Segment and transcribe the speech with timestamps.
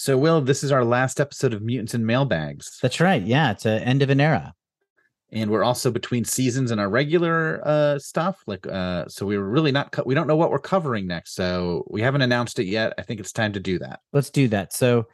[0.00, 2.78] So, Will, this is our last episode of Mutants and Mailbags.
[2.80, 3.20] That's right.
[3.20, 4.54] Yeah, it's an end of an era.
[5.32, 8.44] And we're also between seasons and our regular uh stuff.
[8.46, 11.34] Like uh so we we're really not co- we don't know what we're covering next.
[11.34, 12.94] So we haven't announced it yet.
[12.96, 13.98] I think it's time to do that.
[14.12, 14.72] Let's do that.
[14.72, 15.08] So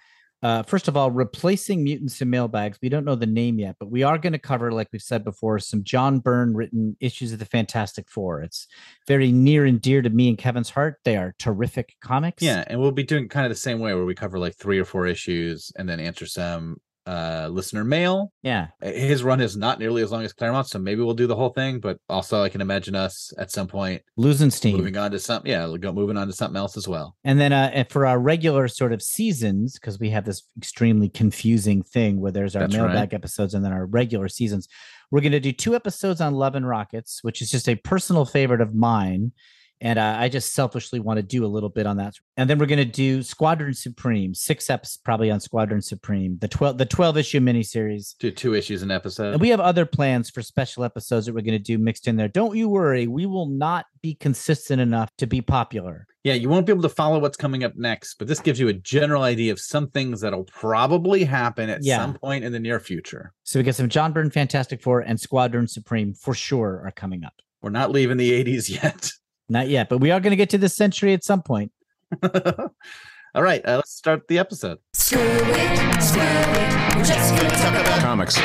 [0.45, 2.79] uh, first of all, replacing mutants and mailbags.
[2.83, 5.25] We don't know the name yet, but we are going to cover, like we've said
[5.25, 8.43] before, some John Byrne written issues of the Fantastic Four.
[8.43, 8.69] It's
[9.09, 10.99] very near and dear to me and Kevin's heart.
[11.03, 12.43] They are terrific comics.
[12.43, 14.79] Yeah, and we'll be doing kind of the same way where we cover like three
[14.79, 16.77] or four issues and then answer some
[17.07, 18.33] uh listener mail.
[18.43, 18.69] Yeah.
[18.81, 21.51] His run is not nearly as long as Claremont, so maybe we'll do the whole
[21.51, 24.77] thing, but also I can imagine us at some point Losing steam.
[24.77, 27.17] moving on to something yeah, go moving on to something else as well.
[27.25, 31.09] And then uh, and for our regular sort of seasons, because we have this extremely
[31.09, 33.15] confusing thing where there's our That's mailbag right.
[33.15, 34.69] episodes and then our regular seasons,
[35.11, 38.25] we're going to do two episodes on Love and Rockets, which is just a personal
[38.25, 39.33] favorite of mine.
[39.81, 42.15] And uh, I just selfishly want to do a little bit on that.
[42.37, 46.49] And then we're going to do Squadron Supreme, six eps probably on Squadron Supreme, the
[46.49, 48.15] 12, the 12 issue miniseries.
[48.19, 49.33] Do two issues an episode.
[49.33, 52.17] And we have other plans for special episodes that we're going to do mixed in
[52.17, 52.29] there.
[52.29, 53.07] Don't you worry.
[53.07, 56.07] We will not be consistent enough to be popular.
[56.23, 58.69] Yeah, you won't be able to follow what's coming up next, but this gives you
[58.69, 61.99] a general idea of some things that'll probably happen at Yeah.
[61.99, 63.35] some point in the near future.
[63.43, 67.25] So we got some John Byrne Fantastic Four and Squadron Supreme for sure are coming
[67.25, 67.35] up.
[67.61, 69.11] We're not leaving the 80s yet.
[69.49, 71.71] Not yet, but we are going to get to this century at some point.
[72.23, 74.79] All right, uh, let's start the episode.
[74.95, 76.97] Screw it, screw it.
[76.97, 78.37] We're just gonna talk about Comics.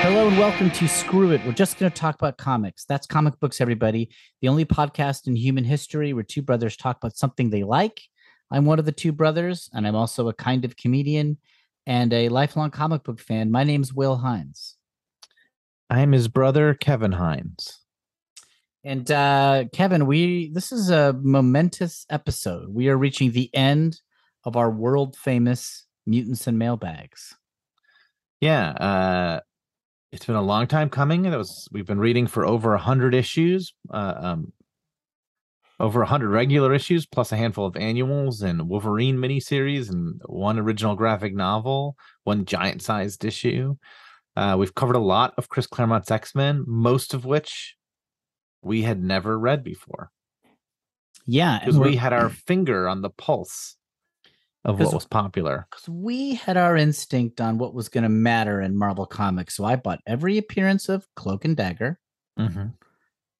[0.00, 1.44] Hello and welcome to Screw It.
[1.44, 2.84] We're just going to talk about comics.
[2.84, 4.10] That's comic books, everybody.
[4.40, 8.00] The only podcast in human history where two brothers talk about something they like.
[8.52, 11.38] I'm one of the two brothers, and I'm also a kind of comedian
[11.86, 13.50] and a lifelong comic book fan.
[13.50, 14.76] My name's Will Hines.
[15.90, 17.80] I'm his brother, Kevin Hines.
[18.88, 22.70] And uh, Kevin, we this is a momentous episode.
[22.70, 24.00] We are reaching the end
[24.44, 27.36] of our world famous mutants and mailbags.
[28.40, 29.40] Yeah, uh,
[30.10, 31.26] it's been a long time coming.
[31.26, 34.54] It was we've been reading for over a hundred issues, uh, um,
[35.78, 40.58] over a hundred regular issues, plus a handful of annuals and Wolverine miniseries, and one
[40.58, 41.94] original graphic novel,
[42.24, 43.76] one giant-sized issue.
[44.34, 47.74] Uh, we've covered a lot of Chris Claremont's X Men, most of which
[48.62, 50.10] we had never read before
[51.26, 53.76] Yeah, because we had our finger on the pulse
[54.64, 55.66] of what was popular.
[55.70, 59.54] Because we had our instinct on what was going to matter in Marvel Comics.
[59.56, 61.98] So I bought every appearance of Cloak and Dagger.
[62.38, 62.74] Mhm.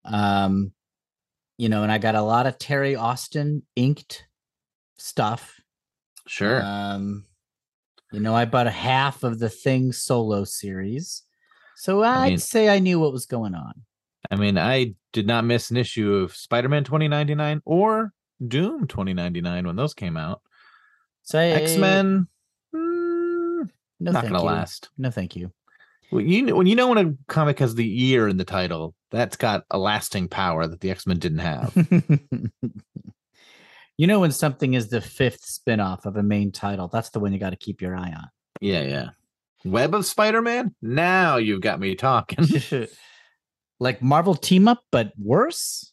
[0.04, 0.72] Um,
[1.58, 4.26] you know, and I got a lot of Terry Austin inked
[4.96, 5.60] stuff.
[6.26, 6.62] Sure.
[6.62, 7.26] Um,
[8.12, 11.24] you know, I bought a half of the Thing solo series.
[11.76, 13.84] So I'd mean- say I knew what was going on.
[14.30, 18.12] I mean, I did not miss an issue of Spider-Man 2099 or
[18.46, 20.42] Doom 2099 when those came out.
[21.22, 22.26] So I, X-Men
[22.74, 23.68] mm,
[24.00, 24.46] no, not thank gonna you.
[24.46, 24.90] last.
[24.96, 25.52] No, thank you.
[26.10, 28.94] Well, you know, when you know when a comic has the year in the title,
[29.10, 31.72] that's got a lasting power that the X-Men didn't have.
[33.98, 37.32] you know when something is the fifth spin-off of a main title, that's the one
[37.32, 38.28] you got to keep your eye on.
[38.60, 39.08] yeah, yeah.
[39.64, 40.74] Web of Spider-Man?
[40.80, 42.46] Now you've got me talking.
[43.80, 45.92] like Marvel team up, but worse.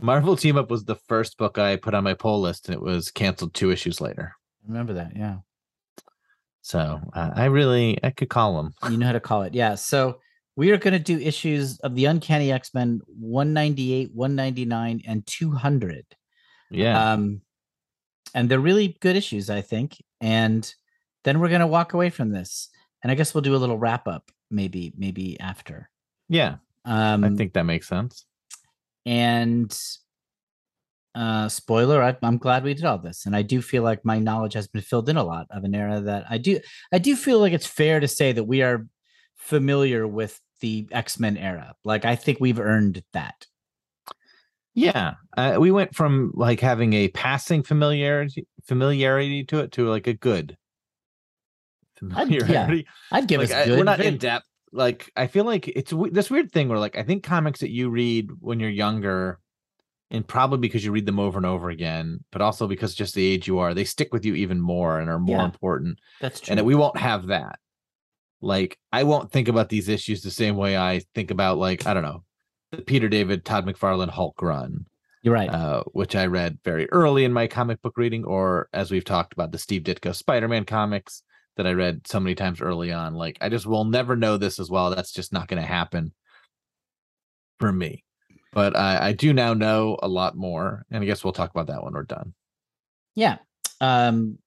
[0.00, 2.82] Marvel Team Up was the first book I put on my poll list, and it
[2.82, 4.34] was canceled two issues later.
[4.66, 5.36] Remember that, yeah.
[6.62, 8.74] So uh, I really, I could call them.
[8.90, 9.54] You know how to call it.
[9.54, 9.76] Yeah.
[9.76, 10.18] So
[10.56, 16.04] we are going to do issues of the Uncanny X-Men 198, 199, and 200.
[16.70, 17.12] Yeah.
[17.12, 17.42] Um,
[18.34, 20.02] and they're really good issues, I think.
[20.20, 20.72] And
[21.24, 22.68] then we're gonna walk away from this,
[23.02, 25.90] and I guess we'll do a little wrap up, maybe, maybe after.
[26.28, 26.56] yeah.
[26.84, 28.24] Um, I think that makes sense.
[29.06, 29.76] and
[31.14, 34.18] uh spoiler I, i'm glad we did all this and i do feel like my
[34.18, 36.58] knowledge has been filled in a lot of an era that i do
[36.90, 38.86] i do feel like it's fair to say that we are
[39.36, 43.46] familiar with the x-men era like i think we've earned that
[44.74, 50.06] Yeah, uh, we went from like having a passing familiarity familiarity to it to like
[50.06, 50.56] a good
[52.14, 52.86] I'd- yeah, familiarity.
[53.10, 54.46] i'd give Like, us I- good we're not in depth.
[54.72, 57.90] Like I feel like it's this weird thing where like I think comics that you
[57.90, 59.38] read when you're younger,
[60.10, 63.24] and probably because you read them over and over again, but also because just the
[63.24, 65.44] age you are, they stick with you even more and are more Yeah.
[65.44, 65.98] important.
[66.20, 67.58] that's true And that we won't have that.
[68.40, 71.94] Like I won't think about these issues the same way I think about like I
[71.94, 72.24] don't know
[72.72, 74.86] the Peter David Todd McFarlane Hulk run
[75.22, 78.90] you're right uh, which I read very early in my comic book reading, or as
[78.90, 81.22] we've talked about the Steve Ditko Spider Man comics
[81.56, 83.14] that I read so many times early on.
[83.14, 84.90] Like, I just will never know this as well.
[84.90, 86.12] That's just not going to happen
[87.58, 88.04] for me.
[88.52, 90.84] But I, I do now know a lot more.
[90.90, 92.34] And I guess we'll talk about that when we're done.
[93.14, 93.38] Yeah.
[93.80, 94.38] Um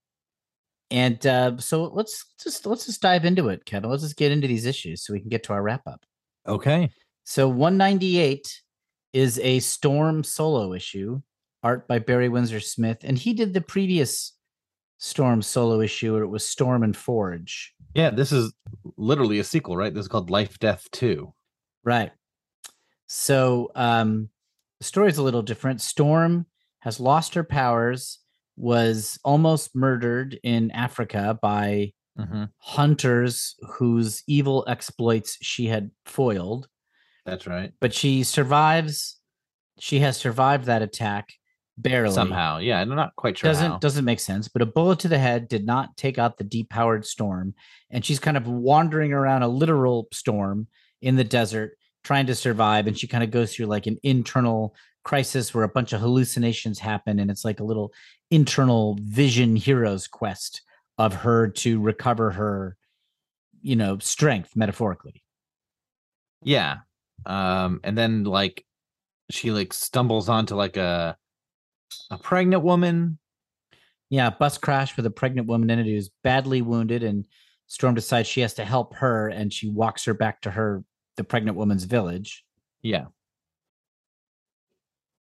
[0.92, 3.90] And uh, so let's just let's just dive into it, Kevin.
[3.90, 6.06] Let's just get into these issues so we can get to our wrap up.
[6.48, 6.92] Okay.
[7.24, 8.62] So 198
[9.14, 11.22] is a Storm solo issue,
[11.64, 14.34] art by Barry Windsor Smith, and he did the previous
[15.06, 17.74] Storm solo issue, where it was Storm and Forge.
[17.94, 18.54] Yeah, this is
[18.98, 19.94] literally a sequel, right?
[19.94, 21.32] This is called Life Death 2.
[21.84, 22.12] Right.
[23.08, 24.30] So um
[24.80, 25.80] the story's a little different.
[25.82, 26.48] Storm
[26.80, 28.20] has lost her powers,
[28.58, 32.46] was almost murdered in Africa by Mm-hmm.
[32.60, 36.70] hunters whose evil exploits she had foiled,
[37.26, 37.74] That's right.
[37.82, 39.20] but she survives.
[39.80, 41.34] She has survived that attack
[41.78, 42.14] barely.
[42.14, 42.60] Somehow.
[42.60, 43.50] Yeah, I'm not quite sure.
[43.50, 43.78] doesn't how.
[43.80, 47.06] doesn't make sense but a bullet to the head did not take out the depowered
[47.06, 47.54] storm
[47.90, 50.68] and she's kind of wandering around a literal storm
[51.02, 54.74] in the desert trying to survive and she kind of goes through like an internal
[55.04, 57.92] crisis where a bunch of hallucinations happen and it's like a little
[58.32, 60.62] internal vision hero's quest
[60.98, 62.78] of her to recover her
[63.62, 65.22] you know strength metaphorically
[66.44, 66.78] Yeah.
[67.26, 68.64] Um, and then like
[69.32, 71.18] she like stumbles onto like a
[72.12, 73.18] a pregnant woman.
[74.10, 77.26] yeah bus crash with a pregnant woman in it who's badly wounded and
[77.68, 80.84] storm decides she has to help her and she walks her back to her
[81.18, 82.44] the pregnant woman's village
[82.82, 83.06] Yeah.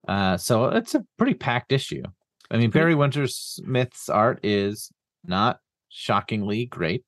[0.06, 2.02] Uh, so it's a pretty packed issue.
[2.50, 4.92] I mean, Barry Windsor Smith's art is
[5.24, 7.04] not shockingly great.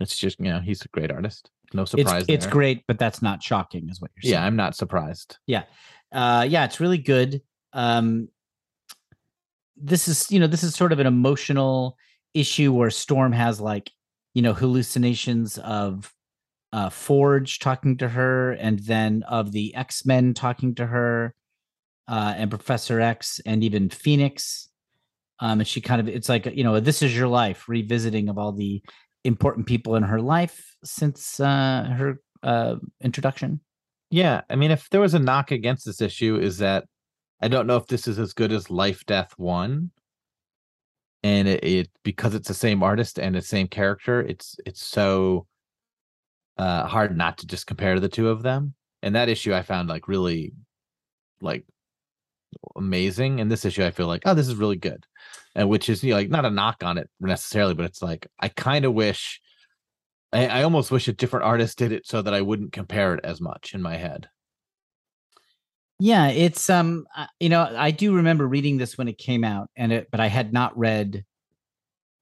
[0.00, 1.50] It's just you know he's a great artist.
[1.74, 2.24] No surprise.
[2.28, 2.52] it's there.
[2.52, 4.42] great, but that's not shocking, is what you're saying.
[4.42, 4.46] Yeah.
[4.46, 5.36] I'm not surprised.
[5.46, 5.64] Yeah,
[6.10, 7.42] uh, yeah, it's really good.
[7.74, 8.28] Um,
[9.76, 11.96] this is you know this is sort of an emotional
[12.32, 13.90] issue where Storm has like
[14.34, 16.12] you know hallucinations of
[16.72, 21.34] uh, Forge talking to her, and then of the X Men talking to her,
[22.08, 24.68] uh, and Professor X, and even Phoenix.
[25.40, 28.38] Um, and she kind of it's like you know this is your life revisiting of
[28.38, 28.82] all the
[29.24, 33.60] important people in her life since uh, her uh, introduction.
[34.10, 36.84] Yeah, I mean, if there was a knock against this issue, is that
[37.44, 39.90] I don't know if this is as good as Life Death One,
[41.22, 45.46] and it, it because it's the same artist and the same character, it's it's so
[46.56, 48.72] uh hard not to just compare the two of them.
[49.02, 50.54] And that issue I found like really
[51.42, 51.66] like
[52.76, 55.04] amazing, and this issue I feel like oh this is really good,
[55.54, 58.26] and which is you know, like not a knock on it necessarily, but it's like
[58.40, 59.42] I kind of wish.
[60.32, 63.20] I, I almost wish a different artist did it so that I wouldn't compare it
[63.22, 64.28] as much in my head.
[65.98, 69.70] Yeah, it's um uh, you know, I do remember reading this when it came out
[69.76, 71.24] and it but I had not read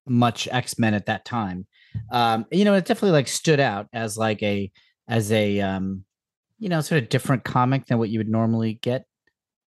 [0.06, 1.66] much X-Men at that time.
[2.10, 4.70] Um you know, it definitely like stood out as like a
[5.08, 6.04] as a um
[6.58, 9.06] you know, sort of different comic than what you would normally get.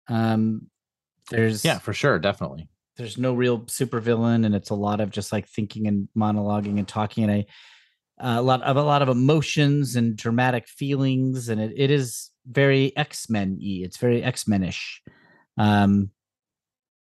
[0.08, 0.68] Um
[1.30, 2.68] there's Yeah, for sure, definitely.
[2.96, 6.88] there's no real supervillain and it's a lot of just like thinking and monologuing and
[6.88, 7.46] talking and a
[8.20, 12.96] a lot of a lot of emotions and dramatic feelings and it, it is very
[12.96, 13.80] x-men-y.
[13.84, 15.02] It's very x-men-ish.
[15.56, 16.10] Um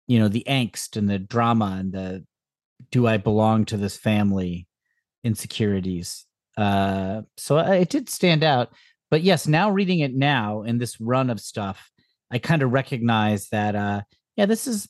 [0.07, 2.23] you know the angst and the drama and the
[2.91, 4.67] do i belong to this family
[5.23, 6.25] insecurities?
[6.57, 8.69] Uh so I- it did stand out.
[9.11, 11.91] But yes now reading it now in this run of stuff
[12.31, 14.01] i kind of recognize that uh
[14.35, 14.87] yeah this is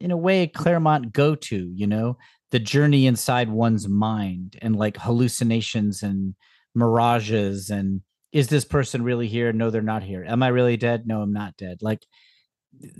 [0.00, 2.16] in a way a claremont go-to you know?
[2.50, 6.34] The journey inside one's mind and like hallucinations and
[6.74, 8.00] mirages and
[8.32, 11.32] is this person really here no they're not here am i really dead no i'm
[11.32, 12.04] not dead like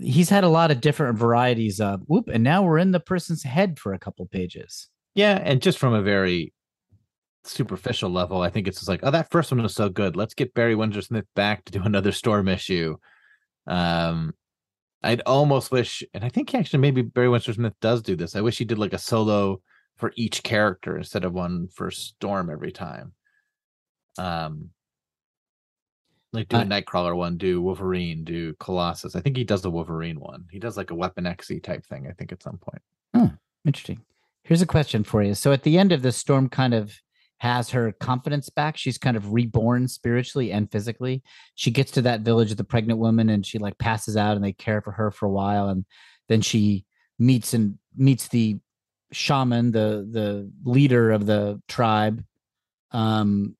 [0.01, 3.43] he's had a lot of different varieties of whoop and now we're in the person's
[3.43, 6.53] head for a couple pages Yeah, and just from a very
[7.43, 10.15] superficial level, I think it's just like, oh, that first one was so good.
[10.15, 12.97] Let's get Barry Windsor Smith back to do another Storm issue.
[13.67, 14.33] Um,
[15.03, 18.35] I'd almost wish, and I think actually maybe Barry Windsor Smith does do this.
[18.35, 19.61] I wish he did like a solo
[19.97, 23.13] for each character instead of one for Storm every time.
[24.17, 24.69] Um,
[26.31, 29.15] like do a Nightcrawler one, do Wolverine, do Colossus.
[29.15, 30.45] I think he does the Wolverine one.
[30.51, 32.07] He does like a Weapon X type thing.
[32.07, 32.81] I think at some point.
[33.65, 34.01] Interesting.
[34.43, 35.33] Here's a question for you.
[35.33, 36.93] So at the end of this, Storm kind of
[37.39, 38.77] has her confidence back.
[38.77, 41.23] She's kind of reborn spiritually and physically.
[41.55, 44.43] She gets to that village of the pregnant woman and she like passes out and
[44.43, 45.69] they care for her for a while.
[45.69, 45.85] And
[46.27, 46.85] then she
[47.17, 48.59] meets and meets the
[49.11, 52.23] shaman, the the leader of the tribe.
[52.91, 53.55] Um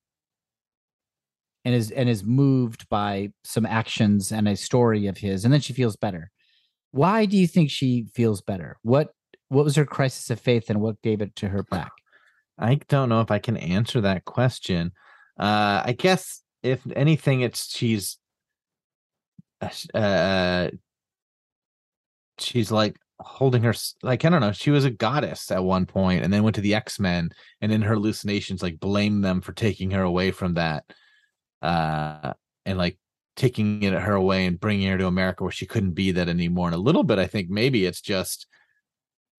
[1.66, 5.62] and is and is moved by some actions and a story of his, and then
[5.62, 6.32] she feels better.
[6.92, 8.78] Why do you think she feels better?
[8.82, 9.10] What
[9.50, 11.92] what was her crisis of faith and what gave it to her back?
[12.58, 14.92] I don't know if I can answer that question.
[15.40, 18.18] Uh, I guess if anything, it's she's
[19.62, 20.70] uh, uh
[22.38, 23.74] she's like holding her
[24.04, 24.52] like I don't know.
[24.52, 27.30] She was a goddess at one point, and then went to the X Men,
[27.62, 30.86] and in her hallucinations, like blamed them for taking her away from that,
[31.62, 32.34] uh,
[32.66, 32.98] and like
[33.36, 36.68] taking it her away and bringing her to America where she couldn't be that anymore.
[36.68, 38.48] And a little bit, I think maybe it's just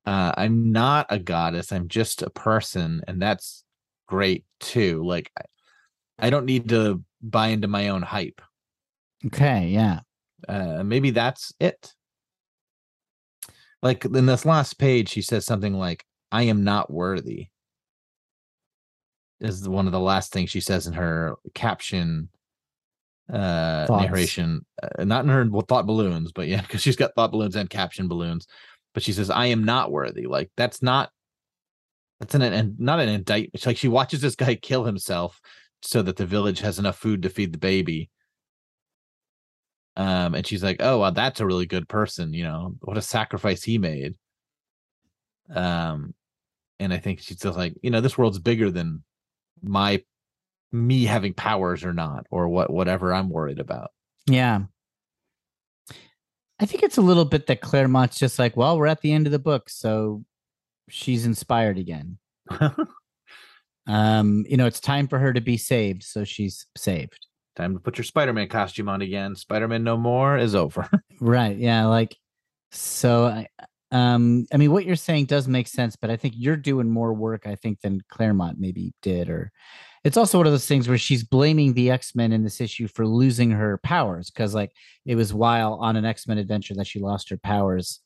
[0.07, 1.73] uh, I'm not a goddess.
[1.73, 3.65] I'm just a person, and that's
[4.07, 5.05] great too.
[5.05, 8.41] Like I, I don't need to buy into my own hype.
[9.27, 10.01] Okay, yeah.
[10.49, 11.93] Uh, maybe that's it.
[13.83, 17.49] Like in this last page, she says something like, "I am not worthy."
[19.41, 22.29] Is one of the last things she says in her caption
[23.33, 24.05] uh Thoughts.
[24.05, 27.57] narration uh, not in her well, thought balloons but yeah because she's got thought balloons
[27.57, 28.47] and caption balloons.
[28.93, 30.27] But she says i am not worthy.
[30.27, 31.11] Like that's not
[32.19, 33.53] that's an, an not an indictment.
[33.55, 35.41] It's like she watches this guy kill himself
[35.83, 38.11] so that the village has enough food to feed the baby.
[39.97, 43.03] Um and she's like oh well, that's a really good person you know what a
[43.03, 44.17] sacrifice he made.
[45.55, 46.15] Um
[46.81, 49.05] and i think she's just like you know this world's bigger than
[49.63, 50.03] my
[50.73, 53.91] me having powers or not or what whatever i'm worried about
[54.27, 54.61] Yeah.
[56.63, 59.27] I think it's a little bit that Claremont's just like, well, we're at the end
[59.27, 60.23] of the book, so
[60.91, 62.19] she's inspired again.
[63.87, 67.27] Um, you know, it's time for her to be saved, so she's saved.
[67.57, 70.89] time to put your spider-man costume on again spider-man no more is over
[71.21, 71.57] Right.
[71.57, 71.87] Yeah.
[71.87, 72.17] Like,
[72.73, 73.49] so I,
[73.91, 77.13] um, I mean, what you're saying does make sense, but I think you're doing more
[77.13, 79.29] work, I think, than Claremont maybe did.
[79.29, 79.53] Or
[80.05, 82.89] it's also one of those things where she's blaming the X Men in this issue
[82.89, 84.73] for losing her powers because, like,
[85.05, 88.01] it was while on an X Men adventure that she lost her powers.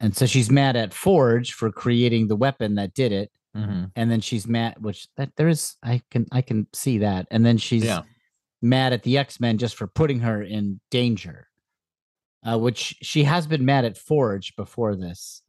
[0.00, 3.30] And so she's mad at Forge for creating the weapon that did it.
[3.56, 3.90] Mhm.
[3.96, 7.26] And then she's mad, which that there is, I can, I can see that.
[7.30, 8.02] And then she's, yeah
[8.62, 11.45] mad at the X-Men just for putting her in danger.
[12.46, 15.42] Uh, which she has been mad at Forge before this,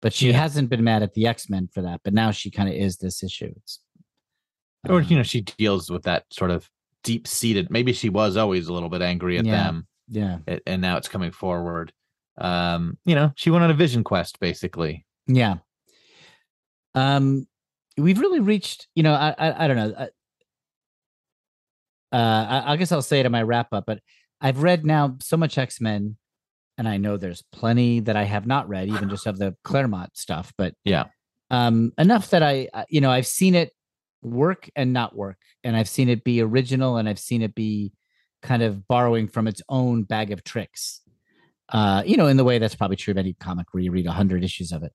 [0.00, 0.38] but she Yeah.
[0.40, 2.00] hasn't been mad at the X-Men for that.
[2.02, 3.52] But now she kind of is this issue.
[3.56, 3.80] It's,
[4.88, 6.70] or you know um, she deals with that sort of
[7.02, 9.52] deep-seated maybe she was always a little bit angry at Yeah.
[9.64, 11.92] them yeah, a- and now it's coming forward
[12.38, 15.56] um you know she went on a vision quest basically yeah.
[16.94, 17.46] Um,
[17.96, 18.88] we've really reached.
[18.94, 19.94] You know, I, I, I don't know.
[19.98, 20.08] I,
[22.16, 24.00] uh, I, I guess I'll say it in my wrap up, but
[24.40, 26.16] I've read now so much X-Men,
[26.80, 30.16] and I know there's plenty that I have not read, even just of the Claremont
[30.16, 30.50] stuff.
[30.56, 31.04] But Yeah.
[31.50, 33.72] um, enough that I, I- you know, I've seen it
[34.22, 37.92] work and not work, and I've seen it be original, and I've seen it be
[38.40, 41.02] kind of borrowing from its own bag of tricks.
[41.68, 44.06] Uh, you know, in the way that's probably true of any comic where you read
[44.06, 44.92] a hundred issues of it.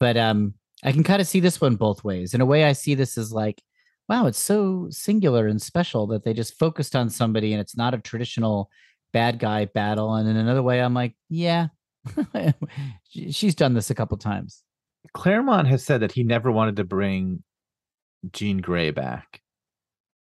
[0.00, 2.34] But um, I can kind of see this one both ways.
[2.34, 3.62] In a way, I see this as like,
[4.08, 7.94] wow, it's so singular and special that they just focused on somebody, and it's not
[7.94, 8.68] a traditional
[9.12, 10.14] bad guy battle.
[10.14, 11.68] And in another way, I'm like, yeah,
[13.30, 14.62] she's done this a couple times.
[15.14, 17.42] claremont has said that he never wanted to bring
[18.32, 19.40] jean gray back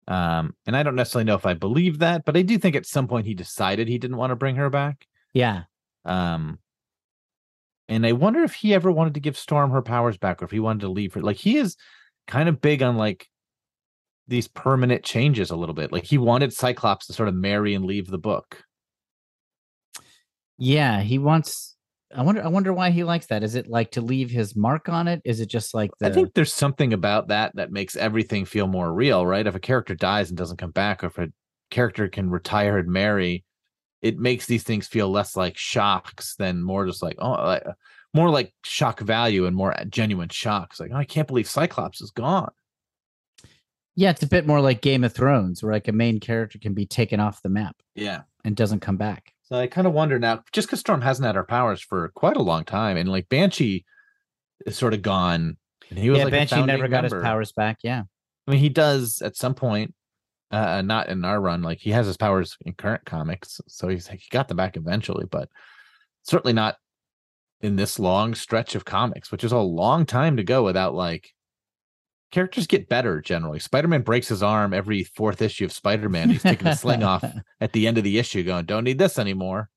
[0.07, 2.87] um and i don't necessarily know if i believe that but i do think at
[2.87, 5.63] some point he decided he didn't want to bring her back Yeah,
[6.05, 6.59] Um,
[7.89, 10.51] and I wonder if he ever wanted to give Storm her powers back, or if
[10.51, 11.23] he wanted to leave her.
[11.23, 11.77] Like he is
[12.27, 13.27] kind of big on like
[14.27, 15.91] these permanent changes a little bit.
[15.91, 18.63] Like he wanted Cyclops to sort of marry and leave the book.
[20.59, 21.77] Yeah, he wants.
[22.15, 22.43] I wonder.
[22.43, 23.43] I wonder why he likes that.
[23.43, 25.21] Is it like to leave his mark on it?
[25.25, 26.07] Is it just like the?
[26.07, 29.47] I think there's something about that that makes everything feel more real, right?
[29.47, 31.29] If a character dies and doesn't come back, or if a
[31.71, 33.45] character can retire and marry,
[34.03, 37.73] it makes these things feel less like shocks than more just like oh, like, uh,
[38.15, 40.81] more like shock value and more uh, genuine shocks.
[40.81, 42.51] Like oh, I can't believe Cyclops is gone.
[43.97, 46.73] Yeah, it's a bit more like Game of Thrones, where like a main character can
[46.73, 48.23] be taken off the map Yeah.
[48.45, 49.33] and doesn't come back.
[49.49, 52.37] So I kind of wonder now, just because Storm hasn't had her powers for quite
[52.37, 53.87] a long time, and like Banshee
[54.67, 55.57] is sort of gone.
[55.89, 57.79] And he was yeah, like Banshee never got his powers back.
[57.83, 58.03] Yeah.
[58.47, 59.95] I mean, he does at some point,
[60.51, 61.63] uh, not in our run.
[61.63, 64.77] Like he has his powers in current comics, so he's like he got them back
[64.77, 65.49] eventually, but
[66.25, 66.77] certainly not
[67.63, 71.31] in this long stretch of comics, which is a long time to go without like
[72.31, 73.59] characters get better generally.
[73.59, 76.31] Spider-Man breaks his arm every fourth issue of Spider-Man.
[76.31, 77.25] He's taking the sling off
[77.61, 79.71] at the end of the issue, going, "Don't need this anymore."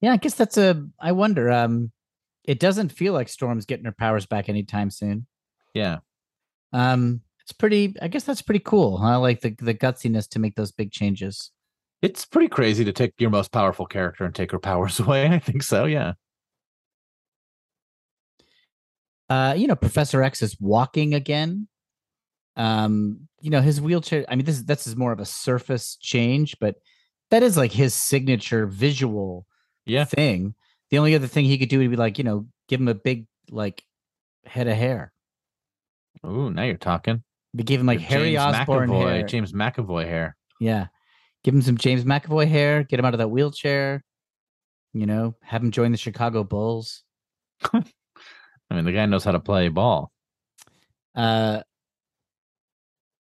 [0.00, 0.86] Yeah, I guess that's a.
[1.00, 1.50] I wonder.
[1.50, 1.92] Um,
[2.44, 5.26] it doesn't feel like Storm's getting her powers back anytime soon.
[5.74, 5.98] Yeah.
[6.72, 7.94] Um, it's pretty.
[8.00, 8.98] I guess that's pretty cool.
[9.02, 11.50] I like the the gutsiness to make those big changes.
[12.00, 15.26] It's pretty crazy to take your most powerful character and take her powers away.
[15.28, 15.84] I think so.
[15.84, 16.12] Yeah.
[19.28, 21.68] Uh, you know, Professor X is walking again.
[22.56, 24.24] Um, you know, his wheelchair.
[24.28, 26.76] I mean, this is this is more of a surface change, but
[27.30, 29.46] that is like his signature visual
[29.86, 30.04] Yeah.
[30.04, 30.54] thing.
[30.90, 32.94] The only other thing he could do would be like, you know, give him a
[32.94, 33.84] big like
[34.46, 35.12] head of hair.
[36.26, 37.22] Ooh, now you're talking.
[37.54, 39.22] They give him like Your Harry James Osborne McAvoy, hair.
[39.26, 40.36] James McAvoy hair.
[40.60, 40.86] Yeah.
[41.44, 44.02] Give him some James McAvoy hair, get him out of that wheelchair,
[44.92, 47.04] you know, have him join the Chicago Bulls.
[48.70, 50.10] I mean, the guy knows how to play ball.
[51.14, 51.62] Uh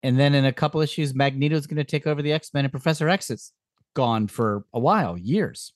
[0.03, 3.29] and then in a couple issues, Magneto's gonna take over the X-Men and Professor X
[3.29, 3.51] is
[3.95, 5.73] gone for a while, years.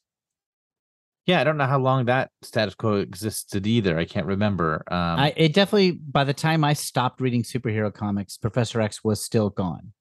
[1.25, 3.99] Yeah, I don't know how long that status quo existed either.
[3.99, 4.83] I can't remember.
[4.89, 9.23] Um, I it definitely by the time I stopped reading superhero comics, Professor X was
[9.23, 9.93] still gone.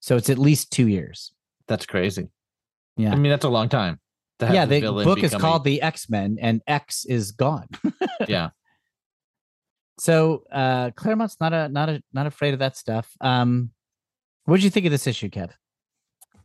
[0.00, 1.32] So it's at least two years.
[1.66, 2.28] that's crazy.
[2.96, 3.12] Yeah.
[3.12, 3.98] I mean, that's a long time.
[4.38, 7.68] to Yeah, the book is called The X-Men and X is gone.
[8.28, 8.50] yeah.
[9.98, 13.10] So uh Claremont's not a not a not afraid of that stuff.
[13.20, 13.70] Um
[14.44, 15.50] what did you think of this issue, Kev?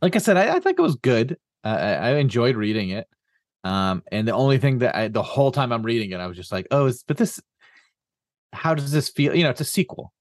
[0.00, 1.36] Like I said, I, I think it was good.
[1.64, 3.06] Uh, I, I enjoyed reading it.
[3.62, 6.36] Um, and the only thing that I, the whole time I'm reading it, I was
[6.36, 7.40] just like, oh, is but this,
[8.52, 9.36] how does this feel?
[9.36, 10.12] You know, it's a sequel.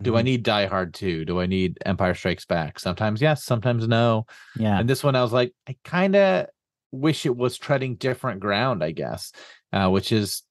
[0.00, 0.18] Do Mm-hmm.
[0.18, 1.26] I need Die Hard 2?
[1.26, 2.78] Do I need Empire Strikes Back?
[2.78, 4.24] Sometimes yes, sometimes no.
[4.56, 4.78] Yeah.
[4.78, 6.46] And this one, I was like, I kind of
[6.92, 9.32] wish it was treading different ground, I guess,
[9.72, 10.44] uh, which is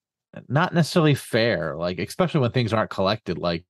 [0.48, 1.76] not necessarily fair.
[1.76, 3.38] Like, especially when things aren't collected.
[3.38, 3.66] Like,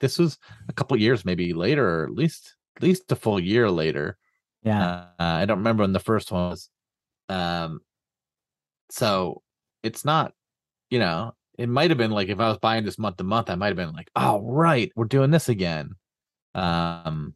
[0.00, 3.70] this was a couple years maybe later, or at least at least a full year
[3.70, 4.16] later.
[4.62, 5.06] Yeah.
[5.18, 6.68] Uh, I don't remember when the first one was.
[7.28, 7.80] Um,
[8.90, 9.42] so
[9.82, 10.32] it's not,
[10.90, 13.50] you know, it might have been like if I was buying this month to month,
[13.50, 15.90] I might have been like, oh right, we're doing this again.
[16.54, 17.34] Um,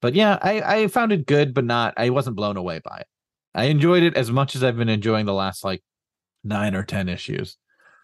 [0.00, 1.94] but yeah, I I found it good, but not.
[1.96, 3.06] I wasn't blown away by it.
[3.54, 5.82] I enjoyed it as much as I've been enjoying the last like
[6.44, 7.56] nine or ten issues.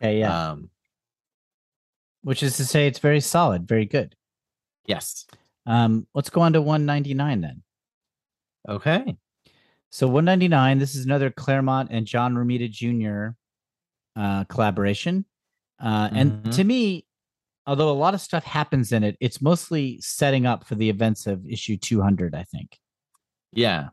[0.02, 0.50] Okay, yeah.
[0.50, 0.68] Um,
[2.22, 4.16] Which is to say it's very solid, very good.
[4.86, 5.26] yes.
[5.64, 7.62] Um let's go on to 199 then.
[8.68, 9.16] Okay.
[9.90, 13.36] So 199, this is another Claremont and John Romita Jr.
[14.20, 15.24] Uh, collaboration.
[15.80, 16.56] Uh, and Mhm.
[16.56, 17.06] to me,
[17.66, 21.26] although a lot of stuff happens in it, it's mostly setting up for the events
[21.28, 22.78] of issue 200, I think.
[23.52, 23.90] Yeah.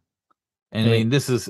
[0.72, 0.88] And.
[0.88, 1.50] I mean, this is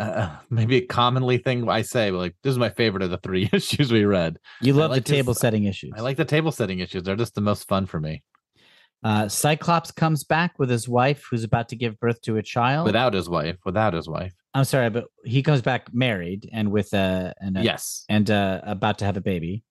[0.00, 3.18] uh, maybe a commonly thing I say, but like this is my favorite of the
[3.18, 4.38] three issues we read.
[4.60, 5.92] You love like the this- table setting issues.
[5.96, 7.02] I like the table setting issues.
[7.02, 8.22] They're just the most fun for me.
[9.04, 12.86] uh, Cyclops comes back with his wife who's about to give birth to a child.
[12.86, 14.32] Without his wife, without his wife.
[14.52, 18.04] I'm sorry, but he comes back married and with a, and uh, yes.
[18.08, 19.62] and uh, about to have a baby.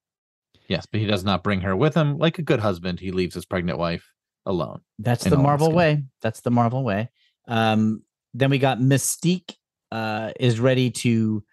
[0.67, 2.17] Yes, but he does not bring her with him.
[2.17, 4.07] Like a good husband, he leaves his pregnant wife
[4.45, 4.81] alone.
[4.99, 6.03] That's the Marvel way.
[6.21, 7.09] That's the Marvel way.
[7.47, 8.03] Um,
[8.35, 9.55] then we got Mystique
[9.91, 11.43] uh, is ready to.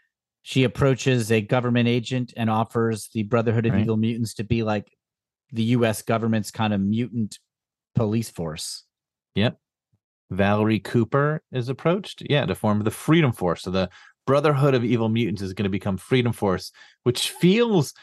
[0.43, 3.83] She approaches a government agent and offers the Brotherhood of Right.
[3.83, 4.87] Evil Mutants to be like
[5.53, 6.03] the U.S.
[6.03, 7.41] government's kind of mutant
[7.97, 8.85] police force.
[9.35, 9.59] Yep.
[10.31, 13.63] Valerie Cooper is approached, yeah, to form the Freedom Force.
[13.63, 13.91] So the
[14.27, 16.73] Brotherhood of Evil Mutants is going to become Freedom Force,
[17.05, 17.95] which feels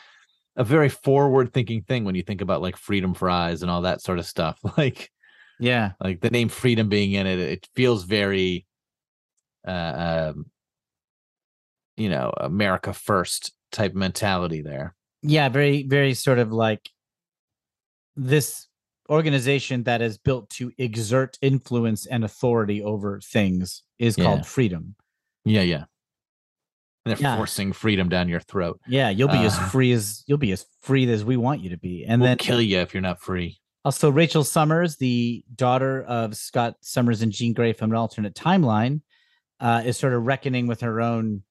[0.55, 4.19] a very forward-thinking thing when you think about like freedom fries and all that sort
[4.19, 4.59] of stuff.
[4.77, 5.11] Like,
[5.59, 8.65] Yeah, like the name Freedom being in it, it feels very,
[9.67, 10.45] uh, um,
[11.97, 14.95] you know, America first type mentality there.
[15.25, 16.89] yeah, very, very sort of like
[18.15, 18.67] this
[19.09, 24.23] organization that is built to exert influence and authority over things is Yeah.
[24.25, 24.95] called freedom.
[25.45, 25.85] Yeah, yeah.
[27.05, 27.35] And they're Yeah.
[27.37, 28.79] forcing freedom down your throat.
[28.87, 31.69] Yeah, you'll be as Uh, free as you'll be as free as we want you
[31.69, 32.05] to be.
[32.05, 33.59] And we'll then kill you if you're not free.
[33.85, 39.01] Also, Rachel Summers, the daughter of Scott Summers and Jean Grey from an alternate timeline,
[39.63, 41.41] uh, is sort of reckoning with her own,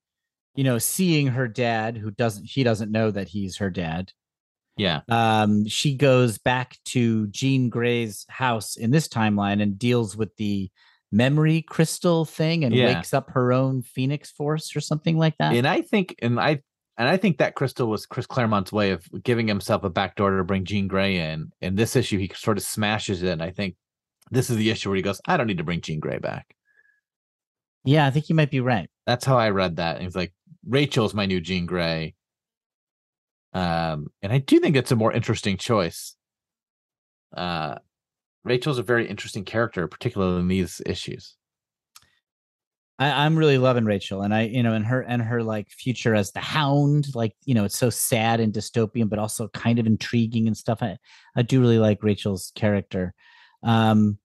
[0.54, 4.12] you know, seeing her dad, who doesn't, he doesn't know that he's her dad.
[4.76, 5.00] Yeah.
[5.08, 10.70] Um, she goes back to Jean Grey's house in this timeline and deals with the
[11.10, 12.94] memory crystal thing and Yeah.
[12.94, 15.54] wakes up her own Phoenix Force or something like that.
[15.54, 16.60] and I think, and I,
[16.98, 20.44] and I think that Crystal was Chris Claremont's way of giving himself a backdoor to
[20.44, 21.50] bring Jean Grey in.
[21.62, 23.30] In this issue, he sort of smashes it.
[23.30, 23.76] And I think
[24.30, 26.54] this is the issue where he goes, "I don't need to bring Jean Grey back."
[27.84, 28.88] Yeah, I think you might be right.
[29.06, 29.96] That's how I read that.
[29.96, 30.32] And he's like,
[30.66, 32.14] "Rachel's my new Jean Grey.
[33.52, 36.14] um, and I do think it's a more interesting choice.
[37.36, 37.76] Uh,
[38.44, 41.36] Rachel's a very interesting character, particularly in these issues.
[42.98, 46.14] I, I'm really loving Rachel, and I, you know, and her and her like future
[46.14, 49.86] as the Hound, like you know, it's so sad and dystopian, but also kind of
[49.86, 50.82] intriguing and stuff.
[50.82, 50.98] I,
[51.36, 53.14] I do really like Rachel's character.
[53.62, 54.18] Um,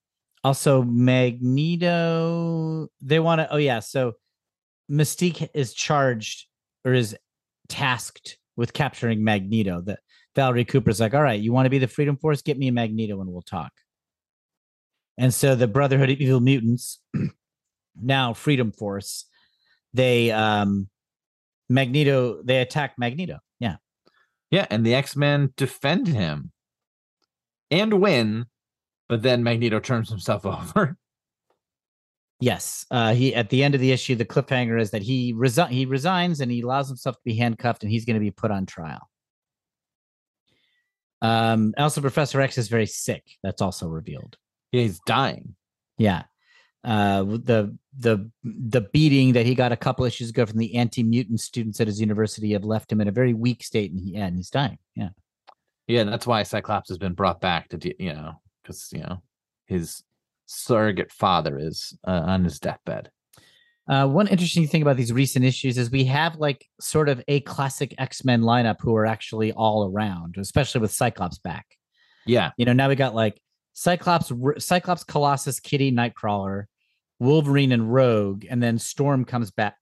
[0.47, 3.53] also Magneto, they want to.
[3.53, 4.13] Oh yeah, so
[4.91, 6.47] Mystique is charged
[6.85, 7.15] or is
[7.69, 9.81] tasked with capturing Magneto.
[9.81, 9.99] That
[10.35, 12.41] Valerie Cooper's like, all right, you want to be the Freedom Force?
[12.41, 13.71] Get me a Magneto, and we'll talk.
[15.17, 16.99] And so the Brotherhood of Evil Mutants
[18.01, 19.25] now freedom force
[19.93, 20.87] they um
[21.69, 23.39] Magneto, they attack Magneto.
[23.59, 23.75] Yeah.
[24.51, 26.53] Yeah, and the X Men defend him
[27.69, 28.45] and win,
[29.09, 30.97] but then Magneto turns himself over.
[32.39, 32.85] Yes.
[32.91, 35.85] Uh, he at the end of the issue, the cliffhanger is that he resi- he
[35.85, 38.65] resigns and he allows himself to be handcuffed and he's going to be put on
[38.65, 39.09] trial.
[41.21, 43.23] Um, also, Professor X is very sick.
[43.41, 44.37] That's also revealed.
[44.71, 45.55] He's dying.
[45.97, 46.23] Yeah.
[46.83, 51.01] Uh, the the the beating that he got a couple issues ago from the anti
[51.01, 54.15] mutant students at his university have left him in a very weak state, and he
[54.15, 54.77] and he's dying.
[54.95, 55.09] Yeah.
[55.87, 58.33] Yeah, and that's why Cyclops has been brought back to, you know,
[58.67, 59.21] because you know
[59.65, 60.03] his
[60.45, 63.09] surrogate father is uh, on his deathbed.
[63.89, 67.39] Uh, one interesting thing about these recent issues is we have like sort of a
[67.41, 71.65] classic X Men lineup who are actually all around, especially with Cyclops back.
[72.25, 73.39] Yeah, You know, now we got like
[73.71, 76.65] Cyclops, R- Cyclops, Colossus, Kitty, Nightcrawler,
[77.19, 79.75] Wolverine, and Rogue, and then Storm comes back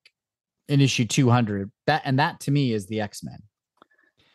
[0.68, 1.72] in issue two hundred.
[1.88, 3.40] That and that to me is the X Men.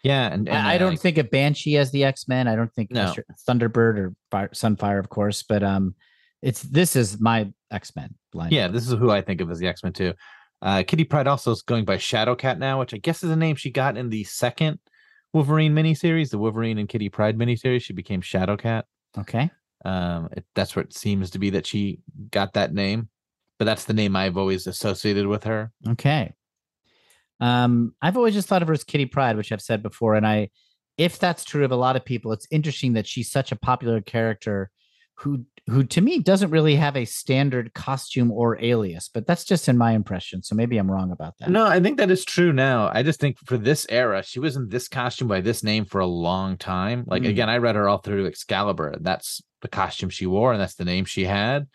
[0.03, 2.49] Yeah, and, and I, I don't uh, think of Banshee as the X Men.
[2.49, 3.15] I don't think No.
[3.49, 5.95] Thunderbird or Fire, Sunfire, of course, but um,
[6.43, 8.51] it's this is my X Men lineup.
[8.51, 10.15] Yeah, this is who I think of as the X Men too.
[10.63, 13.57] Uh, Kitty Pryde also is going by Shadowcat now, which I guess is a name
[13.57, 14.79] she got in the second
[15.33, 17.83] Wolverine miniseries, the Wolverine and Kitty Pryde miniseries.
[17.83, 18.85] She became Shadowcat.
[19.19, 19.51] Okay.
[19.85, 23.09] Um, it, that's what it seems to be that she got that name,
[23.59, 25.73] but that's the name I've always associated with her.
[25.89, 26.35] Okay.
[27.41, 30.27] Um, I've always just thought of her as Kitty Pryde, which I've said before, and
[30.27, 30.51] I,
[30.99, 34.01] if that's true of a lot of people, it's interesting that she's such a popular
[34.01, 34.71] character,
[35.15, 39.69] who who to me doesn't really have a standard costume or alias, but that's just
[39.69, 40.43] in my impression.
[40.43, 41.51] So maybe I'm wrong about that.
[41.51, 42.91] No, I think that is true now.
[42.93, 46.01] I just think for this era, she was in this costume by this name for
[46.01, 47.05] a long time.
[47.07, 47.29] Like Mm.
[47.29, 48.97] again, I read her all through Excalibur.
[49.01, 51.69] That's the costume she wore, and that's the name she had.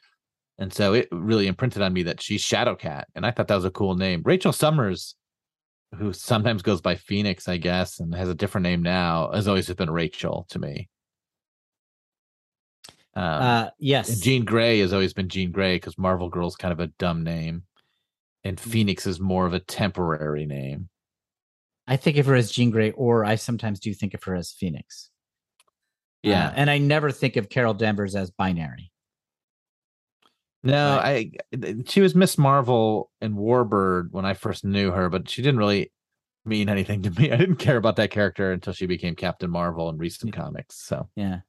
[0.58, 3.65] And so it really imprinted on me that she's Shadowcat, and I thought that was
[3.65, 4.23] a cool name.
[4.25, 5.15] Rachel Summers,
[5.97, 9.71] who sometimes goes by Phoenix, I guess, and has a different name now, has always
[9.73, 10.89] been Rachel to me.
[13.15, 14.19] Um, Uh, yes.
[14.19, 17.63] Jean Grey has always been Jean Grey because Marvel Girl's kind of a dumb name,
[18.43, 20.89] and Phoenix is more of a temporary name.
[21.88, 24.51] I think of her as Jean Grey, or I sometimes do think of her as
[24.51, 25.12] Phoenix.
[26.25, 26.51] Uh, Yeah.
[26.55, 28.91] and I never think of Carol Danvers as binary.
[30.65, 31.32] No, right.
[31.54, 35.60] I she was Miss Marvel and Warbird when I first knew her, but she didn't
[35.60, 35.91] really
[36.45, 37.32] mean anything to me.
[37.32, 40.75] I didn't care about that character until she became Captain Marvel in recent comics.
[40.75, 41.39] So Yeah.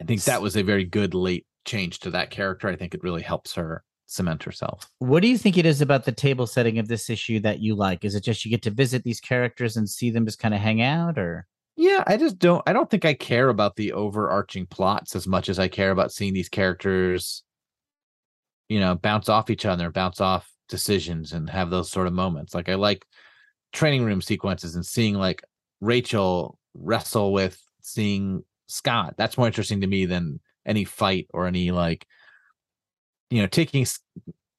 [0.00, 2.68] I think that was a very good late change to that character.
[2.68, 4.90] I think it really helps her cement herself.
[4.98, 7.76] What do you think it is about the table setting of this issue that you
[7.76, 8.04] like?
[8.04, 10.60] Is it just you get to visit these characters and see them just kind of
[10.60, 14.66] hang out, or Yeah, I just don't I don't think I care about the overarching
[14.66, 17.42] plots as much as I care about seeing these characters
[18.68, 22.54] you know, bounce off each other, bounce off decisions and have those sort of moments.
[22.54, 23.04] Like I like
[23.72, 25.42] training room sequences and seeing like
[25.80, 29.14] Rachel wrestle with seeing Scott.
[29.18, 32.06] That's more interesting to me than any fight or any like
[33.30, 33.86] you know, taking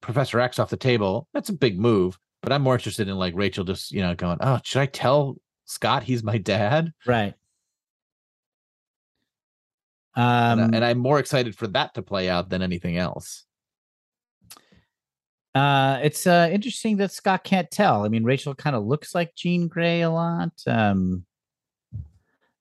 [0.02, 1.28] Professor X off the table.
[1.34, 4.38] That's a big move, but I'm more interested in like Rachel just, you know, going,
[4.42, 7.34] "Oh, should I tell Scott he's my dad?" right?
[10.16, 13.46] and, Um, I- and I'm more excited for that to play out than anything else.
[15.56, 18.04] uh, it's uh, interesting that Scott can't tell.
[18.04, 20.52] I mean, Rachel kind of looks like Jean Grey a lot.
[20.66, 21.26] Um,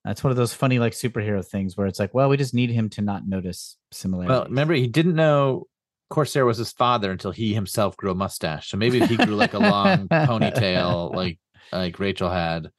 [0.04, 2.70] that's one of those funny like superhero things where it's like, well, we just need
[2.70, 4.30] him to not notice similarities.
[4.30, 5.68] Well, remember he didn't know
[6.10, 8.68] Corsair was his father until he himself grew a mustache.
[8.68, 11.38] So maybe if he grew like a long ponytail, like
[11.72, 12.70] like Rachel had,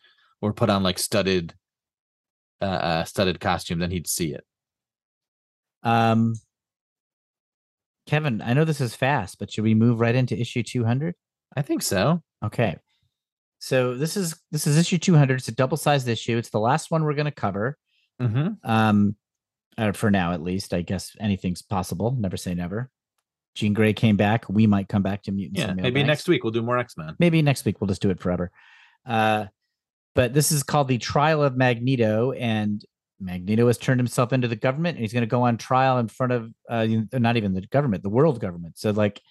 [0.44, 1.54] or put on like studded,
[2.62, 4.44] uh, uh studded costume, then he'd see it.
[5.84, 6.34] Um,
[8.08, 11.16] Kevin, I know this is fast, but should we move right into issue 200?
[11.56, 12.22] I think so.
[12.44, 12.76] Okay.
[13.60, 15.36] So this is this is issue 200.
[15.36, 16.38] It's a double-sized issue.
[16.38, 17.78] It's the last one we're going to cover.
[18.20, 19.16] hmm Um,
[19.78, 20.74] uh, for now at least.
[20.74, 22.16] I guess anything's possible.
[22.20, 22.90] Never say never.
[23.56, 24.50] Jean Grey came back.
[24.50, 25.62] We might come back to mutants.
[25.62, 27.16] Yeah, maybe next week we'll do more X Men.
[27.20, 28.52] Maybe next week we'll just do it forever.
[29.06, 29.46] Uh,
[30.16, 32.84] but this is called the trial of Magneto, and
[33.20, 36.08] Magneto has turned himself into the government, and he's going to go on trial in
[36.08, 38.78] front of uh, not even the government, the world government.
[38.78, 39.22] So like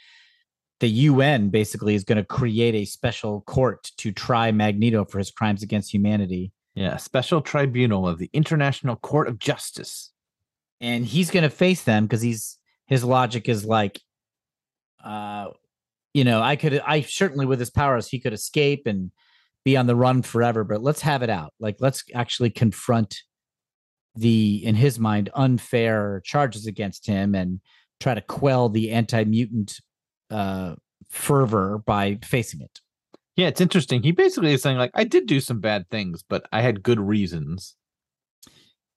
[0.81, 5.31] the UN basically is going to create a special court to try Magneto for his
[5.31, 6.53] crimes against humanity.
[6.75, 10.11] Yeah, special tribunal of the International Court of Justice.
[10.81, 14.01] and he's going to face them because he's his logic is like
[15.05, 15.47] uh
[16.13, 19.11] you know i could i certainly with his powers he could escape and
[19.65, 23.19] be on the run forever but let's have it out like let's actually confront
[24.15, 27.61] the in his mind unfair charges against him and
[28.01, 29.81] try to quell the anti-mutant
[30.31, 30.75] uh
[31.11, 32.81] fervor by facing it
[33.37, 34.03] Yeah, it's interesting.
[34.03, 37.01] He basically is saying like, I did do some bad things, but I had good
[37.01, 37.77] reasons.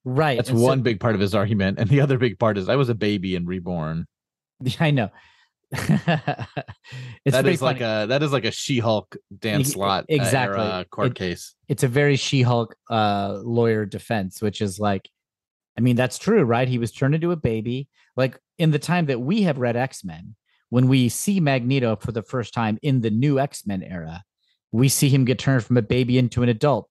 [0.03, 0.37] Right.
[0.37, 2.67] That's and so- one big part of his argument, and the other big part is
[2.69, 4.05] I was a baby and reborn.
[4.79, 5.09] I know.
[5.71, 10.85] it's That pretty like a that is like a She-Hulk Dan Ex- Slott uh, exactly.
[10.91, 11.55] court It- case.
[11.67, 15.09] it's a very She-Hulk uh lawyer defense, which is like,
[15.77, 16.67] I mean, that's true, right?
[16.67, 17.89] He was turned into a baby.
[18.15, 20.35] Like in the time that we have read X-Men,
[20.69, 24.23] when we see Magneto for the first time in the new X-Men era,
[24.71, 26.89] we see him get turned from a baby into an adult.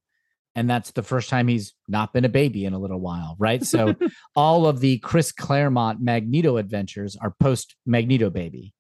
[0.57, 3.65] And that's the first time he's not been a baby in a little while, right?
[3.65, 3.95] So
[4.37, 8.73] all of the Chris Claremont Magneto adventures are post Magneto baby,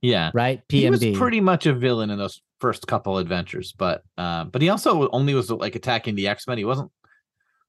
[0.00, 0.62] Yeah, right?
[0.68, 4.68] he was pretty much a villain in those first couple adventures, but uh, but he
[4.70, 6.58] also only was like attacking the X Men.
[6.58, 6.90] He wasn't.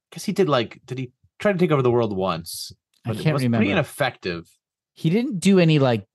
[0.10, 2.72] Because he did like did he try to take over the world once?
[3.06, 3.58] I can't was remember.
[3.58, 4.48] Pretty ineffective.
[4.94, 6.06] he didn't do any like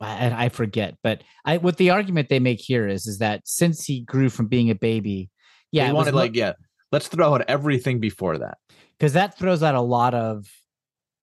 [0.00, 3.86] I, I forget, but I what the argument they make here is is that since
[3.86, 5.30] he grew from being a baby,
[5.70, 6.54] yeah, he wanted like yeah.
[6.94, 8.58] Let's throw out everything before that.
[8.96, 10.46] because that throws out a lot of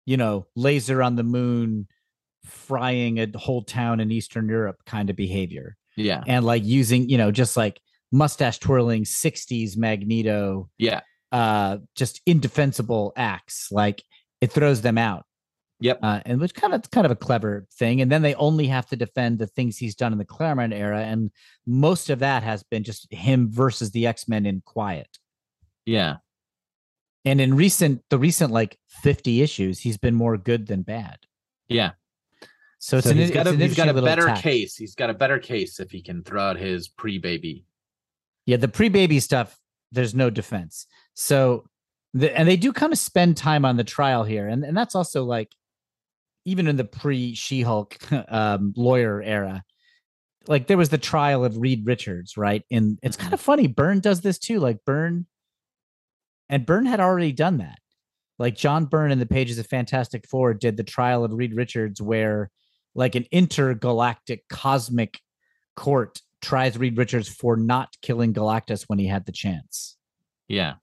[0.06, 1.88] you know laser on the moon
[2.44, 5.78] frying a whole town in eastern europe kind of behavior.
[5.96, 7.80] Yeah, and like using you know just like
[8.12, 14.04] mustache twirling 60s magneto yeah, uh just indefensible acts like
[14.42, 15.24] it throws them out.
[15.84, 16.00] Yep.
[16.04, 18.02] uh, and which kind of kind of a clever thing.
[18.02, 21.02] And then they only have to defend the things he's done in the claremont era
[21.02, 21.32] and
[21.66, 25.08] most of that has been just him versus the x-men in quiet
[25.86, 26.18] yeah.
[27.26, 31.18] and in recent the recent like 50 issues he's been more good than bad
[31.68, 31.92] Yeah.
[32.80, 34.42] so it's so an, he's got a he's got a better tack.
[34.42, 34.76] case.
[34.76, 37.66] He's got a better case if he can throw out his pre-baby.
[38.46, 39.58] Yeah, the pre-baby stuff,
[39.92, 40.88] there's no defense.
[41.14, 41.66] So
[42.14, 44.48] the and they do kind of spend time on the trial here.
[44.48, 45.52] And, and that's also like
[46.46, 47.98] even in the pre-She-Hulk
[48.30, 49.64] um, lawyer era,
[50.48, 52.64] like there was the trial of Reed Richards, right?
[52.72, 53.68] And it's kind of funny.
[53.68, 54.60] Byrne does this too.
[54.60, 55.28] Like Byrne
[56.52, 57.80] and Byrne had already done that.
[58.38, 62.02] Like John Byrne in the pages of Fantastic Four did the trial of Reed Richards,
[62.02, 62.52] where
[62.94, 65.20] like an intergalactic cosmic
[65.76, 69.96] court tries Reed Richards for not killing Galactus when he had the chance.
[70.48, 70.74] Yeah.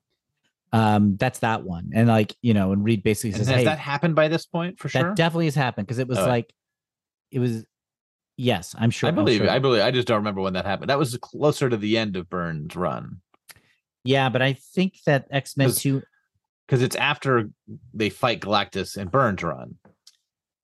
[0.73, 1.91] Um, that's that one.
[1.95, 4.47] And like, you know, and Reed basically And says, has Hey, that happened by this
[4.47, 5.09] point for that sure?
[5.11, 6.53] That definitely has happened because it was Oh, like
[7.31, 7.65] it was
[8.37, 9.09] yes, I'm sure.
[9.09, 9.51] I believe sure.
[9.51, 10.91] I believe I just don't remember when that happened.
[10.91, 13.21] That was closer to the end of Byrne's run.
[14.09, 16.03] Yeah, but I think that X-Men 'Cause- 2
[16.67, 17.51] Because it's after
[17.93, 19.77] they fight Galactus and Byrne's run.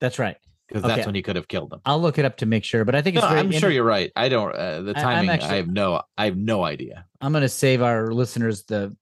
[0.00, 0.36] that's right.
[0.68, 1.80] Because that's when he could have killed them.
[1.84, 4.10] I'll look it up to make sure, but I think No, I'm sure you're right.
[4.16, 5.42] I don't uh, the I- I'm timing.
[5.42, 7.04] I, have no I have no idea.
[7.20, 8.96] I'm going to save our listeners the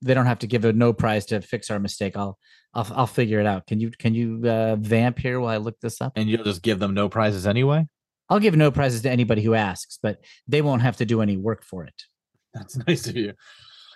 [0.00, 2.16] they don't have to give a no prize to fix our mistake.
[2.16, 2.38] I'll
[2.72, 3.66] I'll I'll figure it out.
[3.66, 6.12] Can you can you uh, vamp here while I look this up?
[6.14, 7.88] And you'll just give them no prizes anyway.
[8.28, 11.36] I'll give no prizes to anybody who asks, but they won't have to do any
[11.36, 12.04] work for it.
[12.54, 13.32] That's nice of you.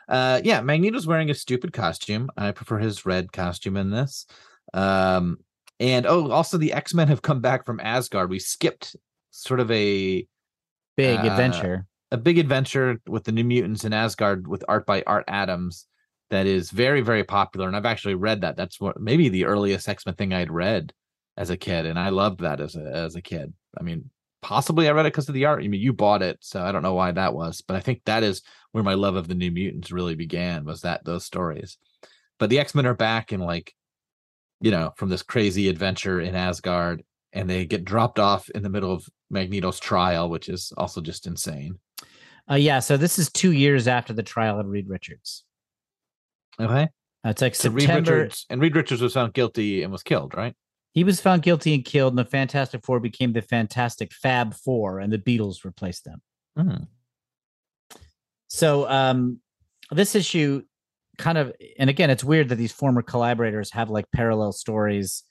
[0.08, 2.30] Uh, yeah, Magneto's wearing a stupid costume.
[2.36, 4.26] I prefer his red costume in this.
[4.74, 5.38] Um,
[5.80, 8.30] and oh, also the X Men have come back from Asgard.
[8.30, 8.96] We skipped
[9.30, 10.26] sort of a
[10.96, 11.86] Big Uh, adventure.
[12.10, 15.86] a big adventure with the New Mutants in Asgard with art by Art Adams
[16.30, 17.66] that is very very popular.
[17.66, 18.56] And I've actually read that.
[18.56, 20.92] That's what maybe the earliest X Men thing I'd read
[21.36, 23.54] as a kid, and I loved that as a as a kid.
[23.78, 24.10] I mean,
[24.42, 25.62] possibly I read it because of the art.
[25.62, 28.02] I mean, you bought it, so I don't know why that was, but I think
[28.04, 30.64] that is where my love of the New Mutants really began.
[30.64, 31.78] Was that those stories?
[32.38, 33.74] But the X Men are back and like,
[34.60, 37.02] you know, from this crazy adventure in Asgard,
[37.32, 41.26] and they get dropped off in the middle of Magneto's trial, which is also just
[41.26, 41.78] insane.
[42.50, 45.44] Uh, yeah, so this is two years after the trial of Reed Richards.
[46.60, 46.88] Okay.
[47.24, 48.16] Uh, it's like So Reed September.
[48.16, 50.54] Richards and Reed Richards was found guilty and was killed, right?
[50.92, 55.00] He was found guilty and killed, and the Fantastic Four became the Fantastic Fab Four,
[55.00, 56.20] and the Beatles replaced them.
[56.56, 56.84] Hmm.
[58.48, 59.40] So um,
[59.90, 60.62] this issue
[61.16, 65.24] kind of, and again, it's weird that these former collaborators have like parallel stories.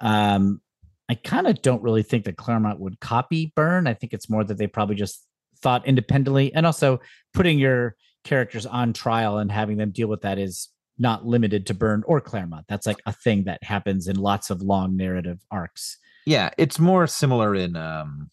[0.00, 0.60] Um,
[1.08, 3.86] I kind of don't really think that Claremont would copy Byrne.
[3.86, 5.26] I think it's more that they probably just
[5.60, 7.00] thought independently, and also
[7.34, 11.74] putting your characters on trial and having them deal with that is not limited to
[11.74, 12.66] Byrne or Claremont.
[12.68, 15.98] That's like a thing that happens in lots of long narrative arcs.
[16.26, 18.30] Yeah, it's more similar in um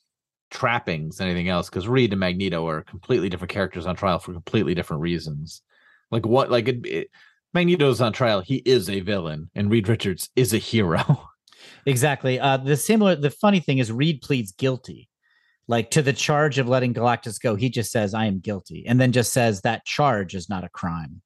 [0.52, 4.34] trappings than anything else because Reed and Magneto are completely different characters on trial for
[4.34, 5.62] completely different reasons.
[6.12, 6.52] Like what?
[6.52, 7.08] Like it, it,
[7.54, 11.24] Magneto's on trial; he is a villain, and Reed Richards is a hero.
[11.86, 12.40] Exactly.
[12.40, 15.10] Uh, the similar, the funny thing is, Reed pleads guilty,
[15.68, 17.56] like to the charge of letting Galactus go.
[17.56, 20.70] He just says, "I am guilty," and then just says that charge is not a
[20.70, 21.22] crime.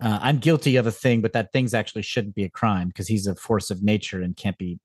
[0.00, 3.06] Uh, I'm guilty of a thing, but that thing's actually shouldn't be a crime because
[3.08, 4.78] he's a force of nature and can't be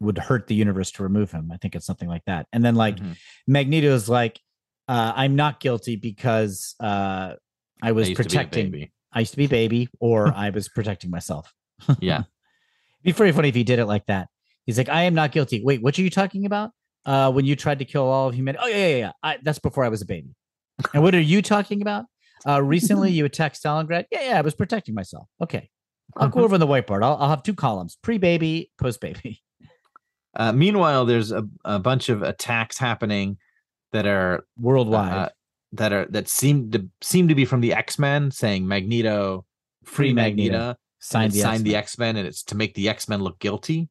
[0.00, 1.50] would hurt the universe to remove him.
[1.52, 2.46] I think it's something like that.
[2.52, 3.16] And then like Mhm.
[3.46, 4.40] Magneto's like,
[4.88, 7.34] Uh, I'm not guilty because uh,
[7.82, 8.90] I was I used to be a protecting.
[9.12, 11.52] I used to be a baby, or I was protecting myself.
[11.98, 12.18] Yeah.
[13.02, 14.28] It'd be pretty funny if he did it like that.
[14.64, 15.62] He's like, I am not guilty.
[15.64, 16.70] Wait, what are you talking about?
[17.04, 18.62] Uh, when you tried to kill all of humanity?
[18.64, 19.12] Oh yeah, yeah, yeah.
[19.22, 20.34] I, that's before I was a baby.
[20.94, 22.04] and what are you talking about?
[22.46, 24.06] Uh, recently you attacked Stalingrad.
[24.10, 24.38] Yeah, yeah.
[24.38, 25.28] I was protecting myself.
[25.40, 25.70] Okay,
[26.16, 27.02] I'll go over on the whiteboard.
[27.04, 29.42] I'll, I'll have two columns: pre-baby, post-baby.
[30.34, 33.38] Uh, meanwhile, there's a, a bunch of attacks happening
[33.92, 35.12] that are Worldwide.
[35.12, 35.28] uh,
[35.72, 39.44] that are that seem to seem to be from the X Men, saying Magneto,
[39.84, 40.52] free Free Magneto.
[40.52, 41.78] Magneto, signed the signed the X-Men.
[41.78, 43.88] X Men, and it's to make the X Men look guilty.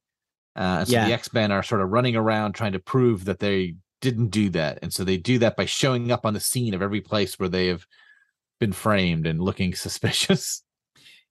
[0.55, 1.07] Uh, so Yeah.
[1.07, 4.49] the X Men are sort of running around trying to prove that they didn't do
[4.51, 7.39] that, and so they do that by showing up on the scene of every place
[7.39, 7.85] where they have
[8.59, 10.63] been framed and looking suspicious.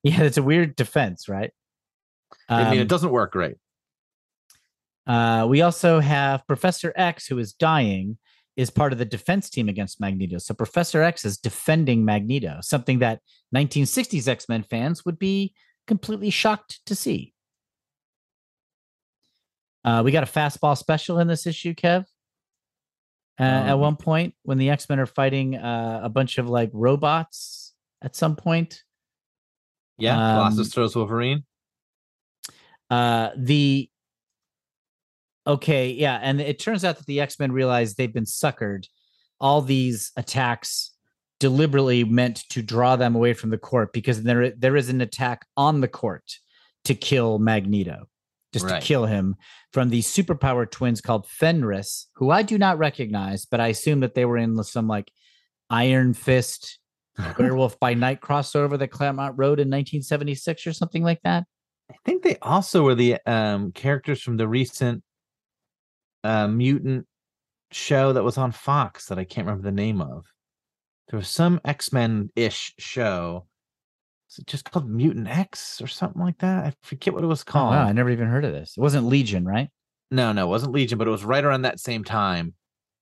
[0.03, 1.51] Yeah, it's a weird defense, right?
[2.49, 3.57] I mean, Um, it doesn't work great.
[5.07, 8.19] Uh, we also have Professor X, who is dying,
[8.57, 10.39] is part of the defense team against Magneto.
[10.39, 13.21] So Professor X is defending Magneto, something that
[13.55, 15.55] 1960s X Men fans would be
[15.87, 17.33] completely shocked to see.
[19.85, 22.05] Uh, we got a fastball special in this issue, Kev.
[23.39, 26.49] Uh, at Um, one point, when the X Men are fighting uh, a bunch of
[26.49, 28.83] like robots, at some point,
[29.99, 31.45] Yeah, um, Colossus throws Wolverine.
[32.91, 33.89] uh the
[35.47, 38.87] okay yeah and it turns out that the x-men realize they've been suckered.
[39.41, 40.93] All these attacks
[41.41, 45.47] deliberately meant to draw them away from the court because there there is an attack
[45.57, 46.39] on the court
[46.85, 48.07] to kill magneto
[48.55, 48.81] just Right.
[48.81, 49.37] to kill him
[49.73, 54.15] from these superpower twins called fenris who i do not recognize but i assume that
[54.15, 55.11] they were in some like
[55.69, 56.79] iron fist
[57.39, 61.45] werewolf by night crossover that claremont wrote in 1976 or something like that
[61.91, 65.03] I think they also were the um characters from the recent
[66.25, 67.07] uh mutant
[67.71, 70.25] show that was on Fox that I can't remember the name of.
[71.11, 73.47] There was some X-Men ish show.
[74.31, 76.65] Is it just called Mutant X or something like that?
[76.65, 77.71] I forget what it was Oh, called.
[77.75, 78.75] wow, I never even heard of this.
[78.77, 79.69] It wasn't Legion, right?
[80.11, 82.55] No, no, it wasn't Legion, but it was right around that same time.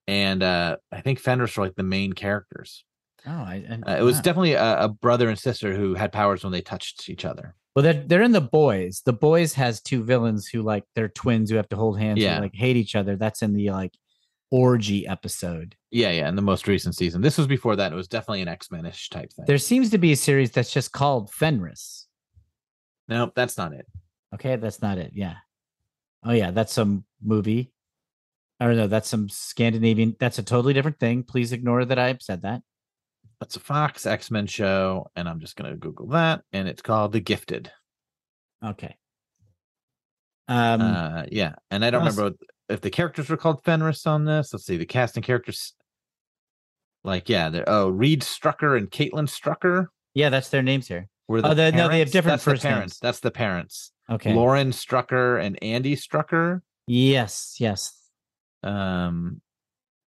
[0.08, 2.84] And uh I think Fenris were like the main characters.
[3.26, 4.22] Oh, I, I Uh, it was wow.
[4.22, 7.54] definitely a, a brother and sister who had powers when they touched each other.
[7.76, 7.82] well.
[7.84, 9.02] They're they're in the boys.
[9.06, 12.18] The boys has two villains who like they're twins who have to hold hands.
[12.20, 12.32] Yeah.
[12.34, 13.16] and, like hate each other.
[13.16, 13.94] That's in the like
[14.52, 15.74] orgy episode.
[15.90, 17.22] Yeah, yeah, in the most recent season.
[17.22, 17.90] This was before that.
[17.90, 19.46] It was definitely an X-Men-ish type thing.
[19.46, 22.06] There seems to be a series that's just called Fenris.
[23.08, 23.86] Nope, that's not it.
[24.34, 25.12] Okay, that's not it.
[25.14, 25.36] Yeah.
[26.24, 27.72] Oh yeah, that's some movie.
[28.60, 28.86] I don't know.
[28.86, 30.14] That's some Scandinavian.
[30.20, 31.24] That's a totally different thing.
[31.24, 32.62] Please ignore that I have said that.
[33.40, 37.12] That's a Fox X Men show, and I'm just gonna Google that, and it's called
[37.12, 37.72] The Gifted.
[38.64, 38.96] Okay.
[40.46, 40.80] Um.
[40.80, 42.16] uh, yeah, and I don't what else?
[42.18, 42.36] remember
[42.72, 44.52] if the characters were called Fenris on this.
[44.52, 45.74] Let's see, the casting characters.
[47.04, 51.08] Like, yeah, they're oh Reed Strucker and Caitlin Strucker yeah, that's their names here.
[51.26, 52.74] were the Oh, no, they have different That's first names.
[52.74, 52.98] parents.
[52.98, 53.92] That's the parents.
[54.10, 54.34] Okay.
[54.34, 56.60] Lauren Strucker and Andy Strucker.
[56.86, 57.56] Yes.
[57.58, 57.94] Yes.
[58.62, 59.40] um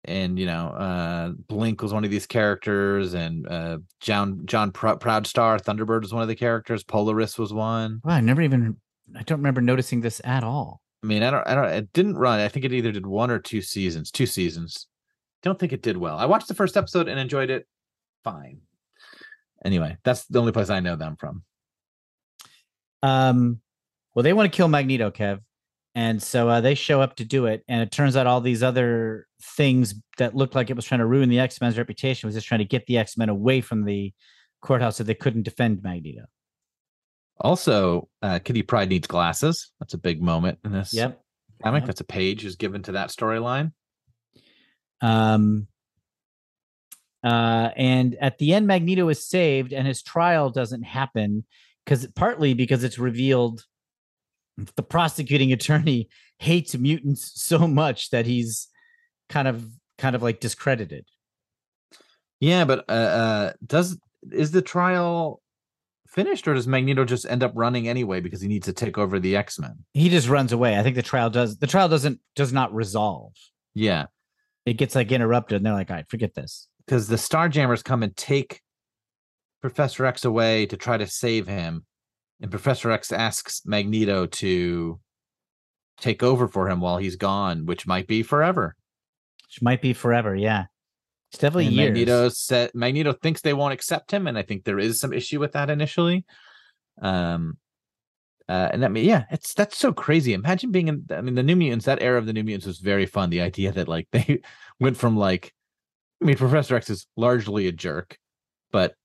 [0.05, 4.87] and you know uh blink was one of these characters and uh john john Pr-
[4.95, 8.77] proudstar thunderbird was one of the characters polaris was one Wow, I never even.
[9.13, 10.81] I don't remember noticing this at all.
[11.03, 13.31] I mean i don't i don't it didn't run i think it either did one
[13.31, 14.87] or two seasons two seasons
[15.43, 17.67] don't think it did well i watched the first episode and enjoyed it
[18.23, 18.59] fine
[19.63, 21.43] anyway that's the only place i know them from
[23.03, 23.61] Um,
[24.13, 25.39] well, they want to kill Magneto, Kev,
[25.95, 27.63] and so uh, they show up to do it.
[27.67, 31.05] And it turns out all these other things that looked like it was trying to
[31.05, 33.85] ruin the X Men's reputation was just trying to get the X Men away from
[33.85, 34.13] the
[34.61, 36.25] courthouse so they couldn't defend Magneto.
[37.39, 41.21] Also uh kitty pryde needs glasses that's a big moment in this Yep.
[41.63, 41.87] comic Yep.
[41.87, 43.71] that's a page is given to that storyline
[45.01, 45.67] Um.
[47.23, 51.43] Uh, and at the end, Magneto is saved, and his trial doesn't happen
[51.83, 53.65] because partly because it's revealed
[54.75, 58.67] the prosecuting attorney hates mutants so much that he's
[59.27, 59.65] kind of
[59.97, 61.05] kind of like discredited.
[62.39, 63.97] Yeah, but uh, uh does
[64.31, 65.41] is the trial
[66.09, 69.19] finished or does Magneto just end up running anyway because he needs to take over
[69.19, 69.85] the X-Men?
[69.93, 70.77] He just runs away.
[70.77, 73.33] I think the trial does the trial doesn't does not resolve.
[73.73, 74.05] Yeah,
[74.65, 78.01] It gets like interrupted, and they're like, "All right, forget this." because the Starjammers come
[78.01, 78.61] and take
[79.61, 81.85] Professor X away to try to save him,
[82.41, 84.99] and Professor X asks Magneto to
[85.99, 88.75] take over for him while he's gone, which might be forever.
[89.47, 90.35] Which might be forever.
[90.35, 90.65] Yeah,
[91.31, 91.89] it's definitely And years.
[91.89, 95.39] Magneto said Magneto thinks they won't accept him, and I think there is some issue
[95.39, 96.25] with that initially.
[97.01, 97.57] Um,
[98.47, 100.33] uh, and I mean, yeah, it's that's so crazy.
[100.33, 101.05] Imagine being in.
[101.11, 101.85] I mean, the New Mutants.
[101.85, 103.29] That era of the New Mutants was very fun.
[103.29, 104.41] The idea that like they
[104.79, 105.53] went from like
[106.21, 108.17] I mean, Professor X is largely a jerk,
[108.71, 108.95] but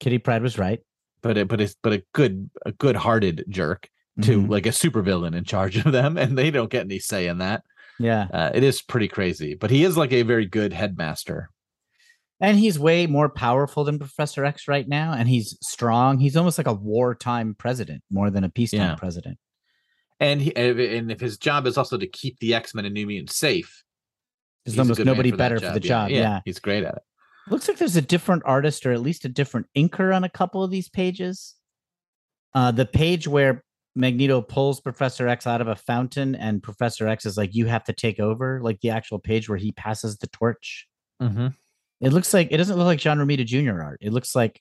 [0.00, 0.80] Kitty Pryde was right.
[1.22, 3.88] but it, but it's but a good a good hearted jerk
[4.22, 4.48] to Mhm.
[4.48, 7.62] like a supervillain in charge of them, and they don't get any say in that.
[7.98, 8.26] yeah.
[8.32, 11.50] Uh, it is pretty crazy, but he is like a very good headmaster.
[12.40, 16.18] And he's way more powerful than Professor X right now, and he's strong.
[16.18, 18.94] He's almost like a wartime president more than a peacetime Yeah.
[18.96, 19.38] president.
[20.20, 23.06] And he, and if his job is also to keep the X Men and New
[23.06, 23.84] Mutants safe,
[24.64, 26.10] There's almost nobody that better for the job.
[26.10, 26.40] Yeah.
[26.44, 27.02] he's great at it.
[27.50, 30.62] Looks like there's a different artist or at least a different inker on a couple
[30.64, 31.54] of these pages.
[32.54, 33.62] Uh, the page where
[33.94, 37.84] Magneto pulls Professor X out of a fountain and Professor X is like, you have
[37.84, 40.86] to take over, like the actual page where he passes the torch.
[41.20, 41.48] Mm-hmm.
[42.04, 43.82] It looks like it doesn't look like John Romita Jr.
[43.82, 43.98] art.
[44.00, 44.60] It looks like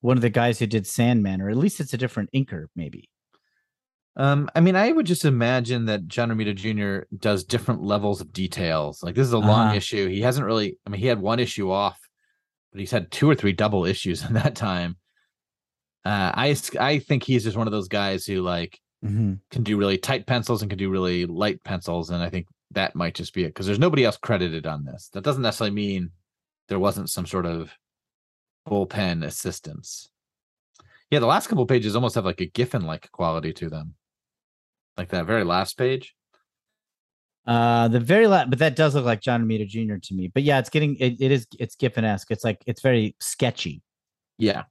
[0.00, 3.08] one of the guys who did Sandman, or at least it's a different inker, maybe.
[4.16, 7.06] Um, I mean, I would just imagine that John Romita Jr.
[7.18, 9.02] does different levels of details.
[9.02, 9.76] Like this is a long Uh-huh.
[9.76, 10.08] issue.
[10.08, 10.78] He hasn't really.
[10.86, 11.98] I mean, he had one issue off,
[12.72, 14.96] but he's had two or three double issues in that time.
[16.04, 19.34] Uh, I I think he's just one of those guys who like Mm-hmm.
[19.50, 22.96] can do really tight pencils and can do really light pencils, and I think that
[22.96, 25.10] might just be it because there's nobody else credited on this.
[25.12, 26.10] That doesn't necessarily mean
[26.68, 27.72] there wasn't some sort of
[28.68, 30.08] bullpen assistance.
[31.10, 33.94] Yeah, the last couple pages almost have like a Giffen like quality to them,
[34.96, 36.14] like that very last page.
[37.46, 39.96] Uh, the very last, but that does look like John Romita Jr.
[40.02, 40.28] to me.
[40.28, 42.30] But yeah, it's getting it, it is it's Giffen esque.
[42.30, 43.82] It's like it's very sketchy.
[44.38, 44.64] Yeah,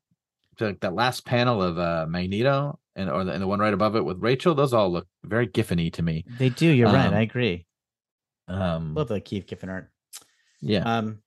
[0.57, 3.73] so like that last panel of uh Magneto and or the, and the one right
[3.73, 6.25] above it with Rachel, those all look very Giffen-y to me.
[6.39, 6.67] They do.
[6.67, 7.07] You're right.
[7.07, 7.65] Um, I agree.
[8.47, 9.89] Um, Love the Keith Giffen art.
[10.59, 11.19] yeah, Um,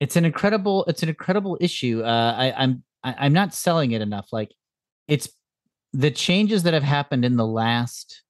[0.00, 0.84] it's an incredible.
[0.86, 2.02] It's an incredible issue.
[2.02, 4.28] Uh, I, I'm I, I'm not selling it enough.
[4.32, 4.52] Like,
[5.06, 5.28] it's
[5.92, 8.22] the changes that have happened in the last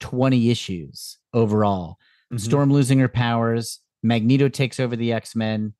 [0.00, 1.98] twenty issues overall.
[2.32, 2.40] Mhm.
[2.40, 3.80] Storm losing her powers.
[4.02, 5.74] Magneto takes over the X Men.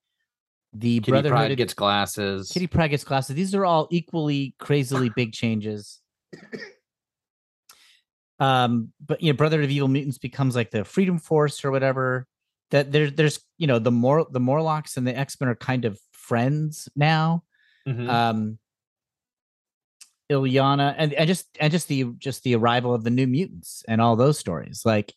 [0.73, 2.51] The Kitty Brotherhood Pride gets glasses.
[2.53, 3.35] Kitty Pryde gets glasses.
[3.35, 6.01] These are all equally crazily big changes.
[8.39, 12.27] Um, but you know, Brotherhood of Evil Mutants becomes like the Freedom Force or whatever.
[12.71, 15.85] That there's there's you know the more the Morlocks and the X Men are kind
[15.85, 17.43] of friends now.
[17.89, 18.09] Mhm.
[18.09, 18.59] Um,
[20.31, 24.01] Illyana and and just and just the just the arrival of the New Mutants and
[24.01, 24.83] all those stories.
[24.85, 25.13] Like,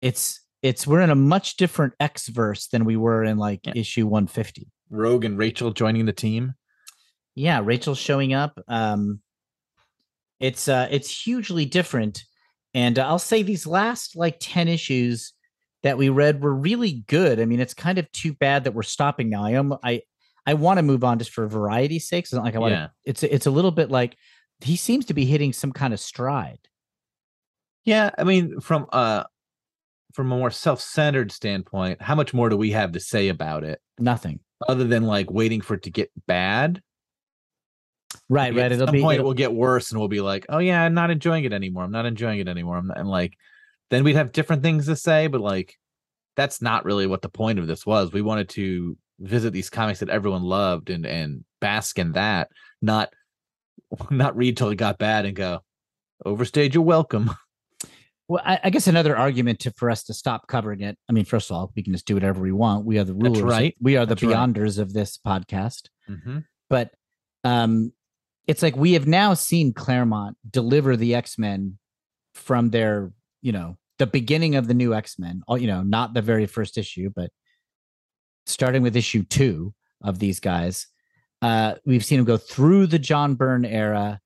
[0.00, 3.74] it's it's we're in a much different X verse than we were in like Yeah.
[3.76, 6.54] issue 150 Rogue and Rachel joining the team.
[7.34, 9.20] yeah Rachel showing up um
[10.40, 12.24] it's uh it's hugely different
[12.74, 15.32] and uh, i'll say these last like 10 issues
[15.82, 18.82] that we read were really good i mean it's kind of too bad that we're
[18.82, 20.00] stopping now i am i
[20.46, 22.78] i want to move on just for variety's sake it's not like i want to
[22.78, 22.88] Yeah.
[23.04, 24.16] it's it's a little bit like
[24.60, 26.58] he seems to be hitting some kind of stride
[27.84, 29.24] Yeah, I mean, from uh
[30.14, 33.80] from a more self-centered standpoint, how much more do we have to say about it
[33.98, 36.82] nothing other than like waiting for it to get bad?
[38.28, 40.20] right right At it'll some be point, it it'll- will get worse, and we'll be
[40.20, 41.84] like, "Oh yeah, I'm not enjoying it anymore.
[41.84, 43.34] I'm not enjoying it anymore." I'm not, and like,
[43.90, 45.74] then we'd have different things to say, but like,
[46.36, 48.12] that's not really what the point of this was.
[48.12, 52.48] We wanted to visit these comics that everyone loved and and bask in that,
[52.80, 53.12] not
[54.10, 55.60] not read till it got bad and go,
[56.24, 57.30] "Overstayed your welcome."
[58.28, 61.24] well I, I guess another argument to for us to stop covering it i mean
[61.24, 63.74] first of all we can just do whatever we want we are the rulers right.
[63.80, 64.36] we are the That's right.
[64.36, 66.44] beyonders of this podcast Mhm.
[66.68, 66.90] but
[67.42, 67.92] um
[68.46, 71.78] it's like we have now seen Claremont deliver the X-Men
[72.34, 73.12] from their,
[73.42, 76.78] you know, the beginning of the new X-Men, all you know, not the very first
[76.78, 77.30] issue, but
[78.46, 79.72] starting with issue 2
[80.02, 80.86] of these guys.
[81.42, 84.20] Uh we've seen him go through the John Byrne era,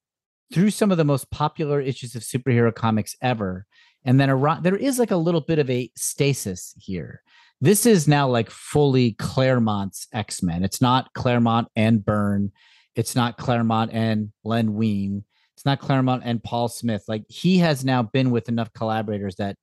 [0.52, 3.66] through some of the most popular issues of superhero comics ever.
[4.04, 7.22] And then a, there is like a little bit of a stasis here.
[7.60, 10.64] This is now like fully Claremont's X-Men.
[10.64, 12.50] It's not Claremont and Byrne.
[12.96, 15.24] It's not Claremont and Len Wein.
[15.62, 17.04] It's not Claremont and Paul Smith.
[17.06, 19.54] Like he has now been with enough collaborators that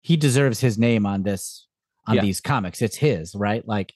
[0.00, 1.66] he deserves his name on this
[2.06, 2.22] on Yeah.
[2.22, 2.80] these comics.
[2.82, 3.66] It's his, right?
[3.66, 3.92] Like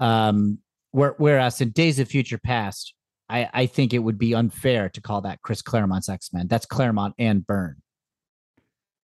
[0.00, 0.58] um
[0.90, 2.92] where, whereas in Days of Future Past,
[3.28, 6.48] I, I think it would be unfair to call that Chris Claremont's X-Men.
[6.48, 7.76] That's Claremont and Byrne.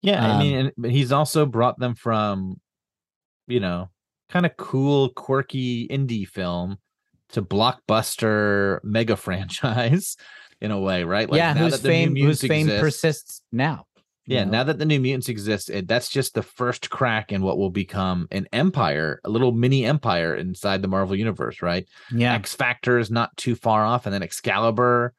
[0.01, 2.59] Yeah, I Um, mean, and, but he's also brought them from,
[3.47, 3.91] you know,
[4.29, 6.77] kind of cool, quirky indie film
[7.29, 10.15] to blockbuster mega franchise
[10.63, 11.29] in a way, right?
[11.29, 13.85] Like yeah, now whose that the New fame whose fame exist- persists now.
[14.25, 14.51] Yeah, know?
[14.51, 17.69] now that the New Mutants exist, it, that's just the first crack in what will
[17.69, 21.85] become an empire, a little mini empire inside the Marvel universe, right?
[22.09, 25.13] yeah, X Factor is not too far off, and then Excalibur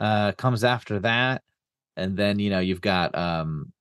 [0.00, 1.42] uh, comes after that,
[1.96, 3.72] and then you know you've got um,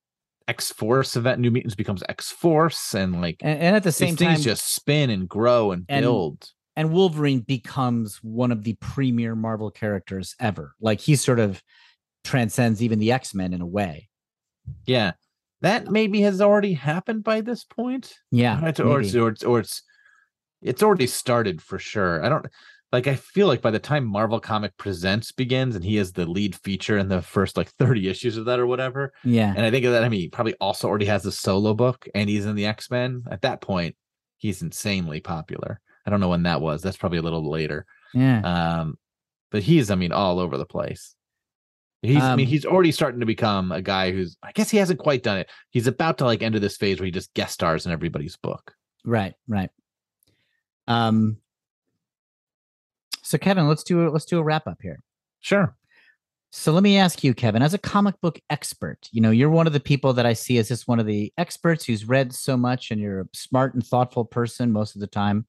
[0.48, 4.16] X Force event, New Mutants becomes X Force, and like and, and at the same
[4.16, 6.50] things time, just spin and grow and And- build.
[6.76, 10.74] And Wolverine becomes one of the premier Marvel characters ever.
[10.82, 11.62] Like he sort of
[12.24, 14.10] transcends even the X Men in a way.
[14.86, 15.14] Yeah,
[15.62, 18.14] that maybe has already happened by this point.
[18.32, 19.82] Yeah, Right, or it's, or it's or it's
[20.62, 22.24] it's already started for sure.
[22.24, 22.46] I don't
[22.92, 23.08] like.
[23.08, 26.56] I feel like by the time Marvel Comic Presents begins, and he is the lead
[26.56, 29.86] feature in the first like thirty issues of that or whatever, yeah, and I think
[29.86, 30.04] of that.
[30.04, 32.90] I mean, he probably also already has a solo book, and he's in the X
[32.90, 33.24] Men.
[33.30, 33.96] At that point,
[34.38, 35.80] he's insanely popular.
[36.06, 36.82] I don't know when that was.
[36.82, 37.86] That's probably a little later.
[38.14, 38.42] yeah.
[38.80, 38.98] Um,
[39.52, 41.16] but he's, I mean, all over the place.
[42.02, 44.36] He's, I mean, Um, he's already starting to become a guy who's.
[44.44, 45.50] I guess he hasn't quite done it.
[45.70, 48.74] He's about to like enter this phase where he just guest stars in everybody's book.
[49.06, 49.70] Right, right.
[50.88, 51.38] Um.
[53.22, 55.02] So Kevin, let's do a, let's do a wrap up here.
[55.40, 55.76] Sure.
[56.52, 59.66] So let me ask you, Kevin, as a comic book expert, you know, you're one
[59.66, 62.56] of the people that I see as just one of the experts who's read so
[62.58, 65.48] much and you're a smart and thoughtful person most of the time.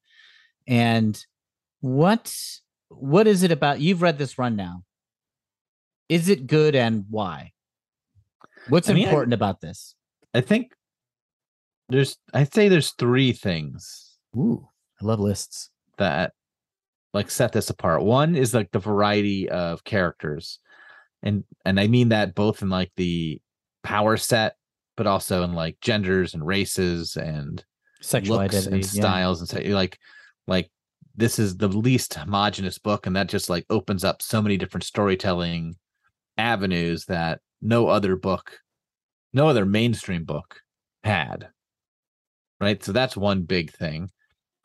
[0.66, 1.22] And
[1.80, 2.34] what
[2.88, 4.84] what is it about you've read this run now?
[6.08, 7.52] Is it good and why?
[8.68, 9.94] What's I mean, I- important about this?
[10.32, 10.72] I think
[11.88, 14.68] there's I'd say there's three things Ooh,
[15.00, 15.70] I love lists.
[15.98, 16.32] that
[17.12, 18.02] like set this apart.
[18.02, 20.58] One is like the variety of characters.
[21.22, 23.40] And and I mean that both in like the
[23.82, 24.56] power set,
[24.96, 27.64] but also in like genders and races and
[28.00, 28.74] Sexual looks identity.
[28.76, 29.00] and yeah.
[29.00, 29.98] styles and say like
[30.46, 30.70] like
[31.16, 34.84] this is the least homogenous book and that just like opens up so many different
[34.84, 35.76] storytelling
[36.38, 38.58] avenues that no other book
[39.32, 40.60] no other mainstream book
[41.04, 41.48] had
[42.60, 44.10] right so that's one big thing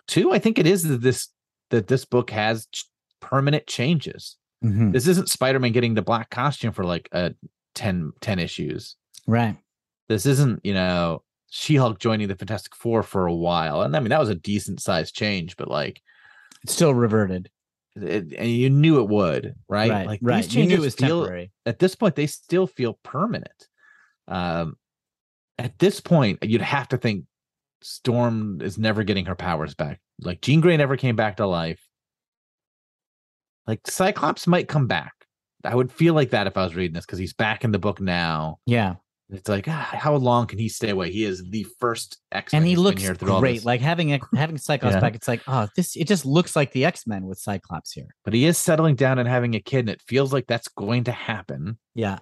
[0.07, 1.29] two i think it is that this
[1.69, 2.85] that this book has ch-
[3.21, 4.91] permanent changes Mhm.
[4.91, 7.33] this isn't spider-man getting the black costume for like a
[7.75, 8.95] 10 10 issues
[9.27, 9.55] Right.
[10.09, 14.09] this isn't you know she-hulk joining the fantastic four for a while and i mean
[14.09, 16.01] that was a decent sized change but like
[16.63, 17.49] It's still reverted.
[17.95, 20.07] it, and you knew it would right Right.
[20.07, 20.43] like right.
[20.43, 21.51] these You knew it changes was feel temporary.
[21.65, 23.67] at this point they still feel permanent
[24.27, 24.75] um
[25.57, 27.25] at this point you'd have to think
[27.81, 31.81] storm is never getting her powers back like jean grey never came back to life
[33.67, 35.13] like cyclops might come back
[35.63, 37.79] i would feel like that if i was reading this because he's back in the
[37.79, 38.95] book now Yeah.
[39.31, 42.65] It's like ah, how long can he stay away he is the first x and
[42.65, 43.07] he looks
[43.39, 43.63] great.
[43.63, 44.99] Like having a, having Cyclops Yeah.
[44.99, 48.15] back, it's like, oh, this it just looks like the X Men with Cyclops here.
[48.25, 51.03] but he is settling down and having a kid and it feels like that's going
[51.03, 52.19] to happen Yeah,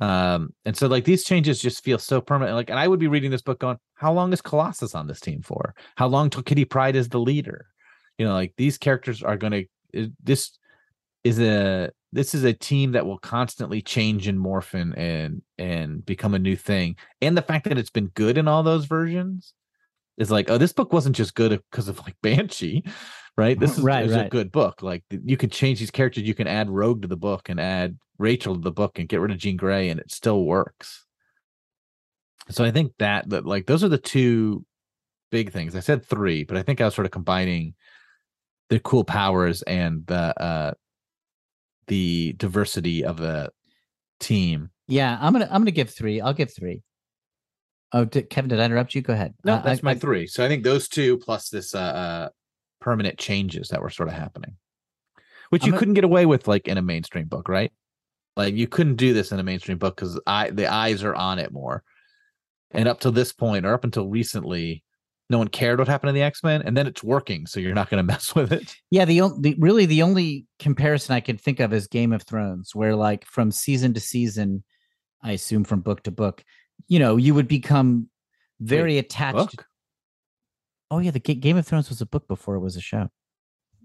[0.00, 3.08] um and so like these changes just feel so permanent like and i would be
[3.08, 6.42] reading this book going how long is colossus on this team for how long till
[6.42, 7.66] kitty pryde is the leader
[8.18, 9.52] you know like these characters are going
[9.92, 10.58] to this
[11.24, 16.04] is a this is a team that will constantly change and morph and and and
[16.04, 16.96] become a new thing.
[17.20, 19.54] And the fact that it's been good in all those versions
[20.18, 22.84] is like oh this book wasn't just good because of like banshee
[23.36, 23.58] right?
[23.58, 24.82] This is, Right, is a good book.
[24.82, 26.24] Like you can change these characters.
[26.24, 29.20] You can add rogue to the book and add rachel to the book and get
[29.20, 31.06] rid of jean grey and it still works.
[32.50, 34.64] So i think that that like those are the two
[35.30, 35.74] big things.
[35.74, 37.74] I said three but i think i was sort of combining
[38.68, 40.72] the cool powers and the uh
[41.86, 43.50] the diversity of the
[44.20, 45.16] team yeah.
[45.20, 46.20] I'm gonna I'm gonna give three.
[46.20, 46.82] I'll give three.
[47.92, 49.00] Oh, did, Kevin, did I interrupt you?
[49.00, 49.32] Go ahead.
[49.44, 50.26] No, Uh, that's I- my I- three.
[50.26, 52.28] So I think those two plus this uh, uh
[52.80, 54.56] permanent changes that were sort of happening,
[55.50, 57.72] which I'm you gonna- couldn't get away with like in a mainstream book, right?
[58.36, 61.38] Like you couldn't do this in a mainstream book because I the eyes are on
[61.38, 61.84] it more.
[62.72, 64.82] And up to this point, or up until recently,
[65.32, 67.74] no one cared what happened to the X Men, and then it's working, so you're
[67.74, 68.76] not going to mess with it.
[68.90, 72.22] Yeah, the, on- the really the only comparison I can think of is Game of
[72.22, 74.62] Thrones, where like from season to season,
[75.22, 76.44] I assume from book to book,
[76.86, 78.08] you know, you would become
[78.60, 79.56] very attached.
[79.56, 79.66] Book?
[80.92, 83.08] oh yeah, the Ga- Game of Thrones was a book before it was a show.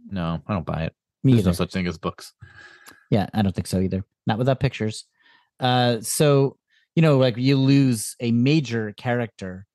[0.10, 0.94] No, I don't buy it.
[1.24, 2.34] Me There's no such thing as books.
[3.10, 4.04] Yeah, I don't think so either.
[4.28, 5.06] Not without pictures.
[5.60, 6.58] Uh, so
[6.96, 9.66] you know, like you lose a major character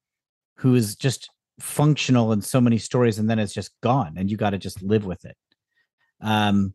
[0.58, 4.36] who is just functional in so many stories, and then it's just gone, and you
[4.36, 5.36] got to just live with it.
[6.20, 6.74] Um,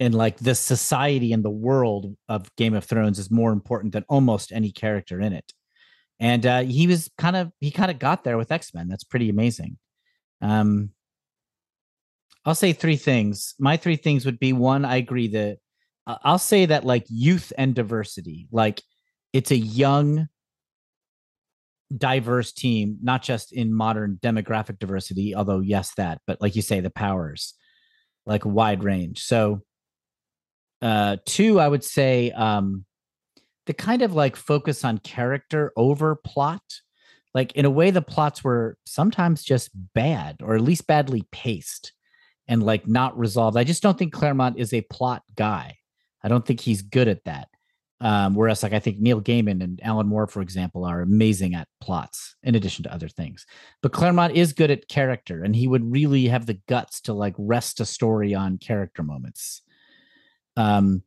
[0.00, 4.04] and like the society and the world of Game of Thrones is more important than
[4.08, 5.52] almost any character in it.
[6.20, 8.88] And uh, he was kind of he kind of got there with X Men.
[8.88, 9.78] That's pretty amazing.
[10.40, 10.90] Um,
[12.44, 13.54] I'll say three things.
[13.58, 15.58] My three things would be one, I agree that
[16.06, 18.82] I- I'll say that like youth and diversity, like
[19.32, 20.28] it's a young,
[21.96, 26.80] diverse team, not just in modern demographic diversity, although yes, that, but like you say,
[26.80, 27.54] the powers,
[28.26, 29.22] like wide range.
[29.22, 29.62] So,
[30.82, 32.84] uh, two, I would say, um,
[33.66, 36.62] the kind of like focus on character over plot.
[37.34, 41.92] Like in a way, the plots were sometimes just bad or at least badly paced
[42.48, 43.58] and like not resolved.
[43.58, 45.76] I just don't think Claremont is a plot guy.
[46.24, 47.48] I don't think he's good at that.
[48.00, 51.66] Um, whereas, like I think Neil Gaiman and Alan Moore, for example, are amazing at
[51.80, 53.44] plots in addition to other things.
[53.82, 57.34] But Claremont is good at character, and he would really have the guts to like
[57.36, 59.62] rest a story on character moments.
[60.56, 61.02] Um,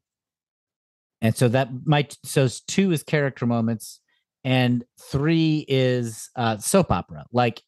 [1.21, 4.01] and so that might so two is character moments,
[4.43, 7.61] and three is uh, soap opera, like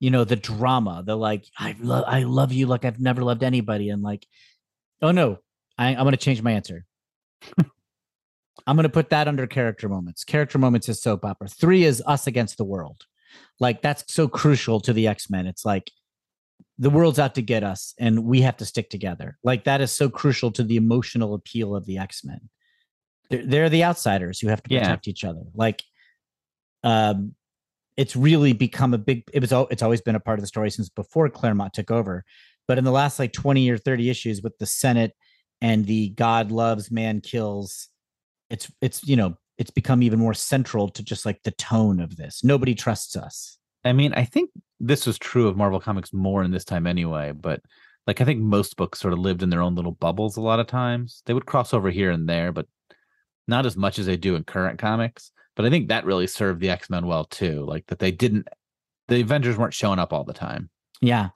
[0.00, 3.42] you know the drama, the like I love I love you like I've never loved
[3.42, 4.26] anybody, and like
[5.02, 5.38] oh no,
[5.76, 6.86] I, I'm going to change my answer.
[8.66, 10.24] I'm going to put that under character moments.
[10.24, 11.48] Character moments is soap opera.
[11.48, 13.06] Three is us against the world.
[13.58, 15.46] Like that's so crucial to the X Men.
[15.46, 15.90] It's like
[16.78, 19.38] the world's out to get us and we have to stick together.
[19.42, 22.48] Like that is so crucial to the emotional appeal of the X Men.
[23.30, 24.80] They're, they're the outsiders who have to Yeah.
[24.82, 25.42] protect each other.
[25.54, 25.82] Like,
[26.84, 27.34] um,
[27.96, 29.24] it's really become a big.
[29.32, 29.52] It was.
[29.70, 32.24] It's always been a part of the story since before Claremont took over.
[32.66, 35.12] But in the last like 20 or 30 issues with the Senate
[35.60, 37.88] and the God loves, man kills,
[38.52, 42.16] it's it's you know it's become even more central to just like the tone of
[42.16, 42.44] this.
[42.44, 43.58] Nobody trusts us.
[43.84, 47.32] I mean, I think this was true of Marvel Comics more in this time anyway,
[47.32, 47.60] but
[48.06, 50.60] like I think most books sort of lived in their own little bubbles a lot
[50.60, 51.22] of times.
[51.26, 52.66] They would cross over here and there, but
[53.48, 55.32] not as much as they do in current comics.
[55.56, 57.64] But I think that really served the X-Men well too.
[57.66, 58.48] Like that they didn't
[59.08, 60.70] the Avengers weren't showing up all the time.
[61.00, 61.30] Yeah,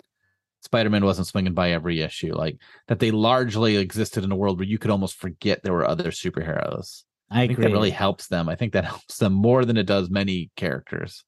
[0.67, 2.35] Spider-Man wasn't swinging by every issue.
[2.35, 2.59] Like
[2.89, 6.11] that they largely existed in a world where you could almost forget there were other
[6.11, 7.05] superheroes.
[7.31, 7.65] I I think agree.
[7.67, 8.49] that really helps them.
[8.49, 11.25] I think that helps them more than it does many characters.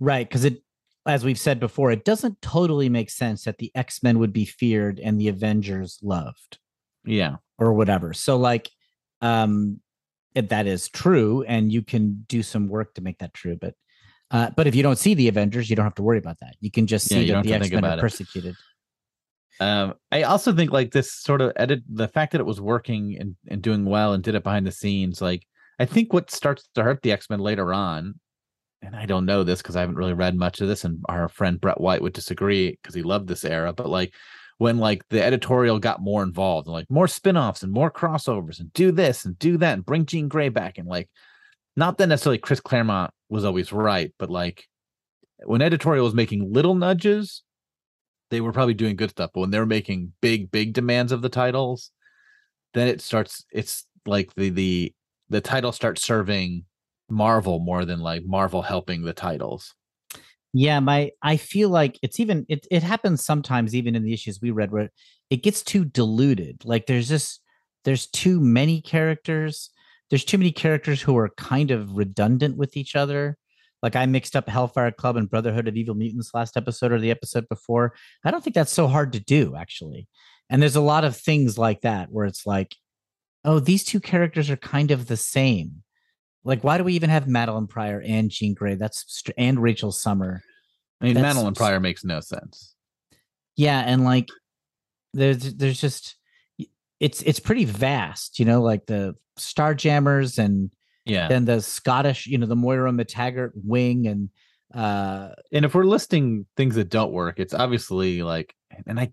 [0.00, 0.62] Right, because it,
[1.06, 4.44] as we've said before, it doesn't totally make sense that the X Men would be
[4.44, 6.58] feared and the Avengers loved
[7.04, 7.36] Yeah.
[7.58, 8.12] or whatever.
[8.12, 8.70] So, like,
[9.20, 9.80] um,
[10.34, 13.74] if that is true, and you can do some work to make that true, but.
[14.30, 16.56] Uh, but if you don't see the Avengers, you don't have to worry about that.
[16.60, 18.00] You can just see you that the X Men are it.
[18.00, 18.56] persecuted.
[19.60, 23.16] Um, I also think like this sort of edit the fact that it was working
[23.18, 25.22] and, and doing well and did it behind the scenes.
[25.22, 25.46] Like
[25.78, 28.18] I think what starts to hurt the X Men later on,
[28.82, 31.28] and I don't know this because I haven't really read much of this, and our
[31.28, 33.72] friend Brett White would disagree because he loved this era.
[33.72, 34.12] But like
[34.58, 38.72] when like the editorial got more involved and like more spin-offs and more crossovers and
[38.72, 41.10] do this and do that and bring Jean Grey back and like
[41.76, 44.66] not that necessarily Chris Claremont was always right, but like
[45.44, 47.42] when editorial was making little nudges,
[48.30, 49.30] they were probably doing good stuff.
[49.34, 51.90] But when they're making big, big demands of the titles,
[52.74, 53.44] then it starts.
[53.52, 54.94] It's like the the
[55.28, 56.64] the title starts serving
[57.08, 59.74] Marvel more than like Marvel helping the titles.
[60.52, 64.40] Yeah, my I feel like it's even it it happens sometimes even in the issues
[64.40, 64.90] we read where
[65.30, 66.64] it gets too diluted.
[66.64, 67.42] Like there's just
[67.84, 69.70] there's too many characters.
[70.10, 73.36] There's too many characters who are kind of redundant with each other.
[73.82, 77.10] Like I mixed up Hellfire Club and Brotherhood of Evil Mutants last episode or the
[77.10, 77.94] episode before.
[78.24, 80.08] I don't think that's so hard to do actually.
[80.48, 82.74] And there's a lot of things like that where it's like,
[83.44, 85.82] oh, these two characters are kind of the same.
[86.44, 88.76] Like, why do we even have Madelyne Pryor and Jean Grey?
[88.76, 90.42] That's str- and Rachel Summer.
[91.00, 92.74] I mean, That's- Madelyne Pryor makes no sense.
[93.56, 94.28] yeah and like
[95.14, 96.16] there's there's just
[97.00, 100.70] it's it's pretty vast you know like the starjammers and
[101.04, 104.30] Yeah, then the scottish you know the moira mactaggert wing and
[104.74, 108.54] uh and if we're listing things that don't work, it's obviously like,
[108.86, 109.10] and I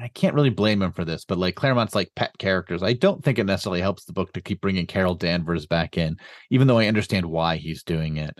[0.00, 2.82] I can't really blame him for this, but like Claremont's like pet characters.
[2.82, 6.18] I don't think it necessarily helps the book to keep bringing Carol Danvers back in,
[6.50, 8.38] even though I understand why he's doing it.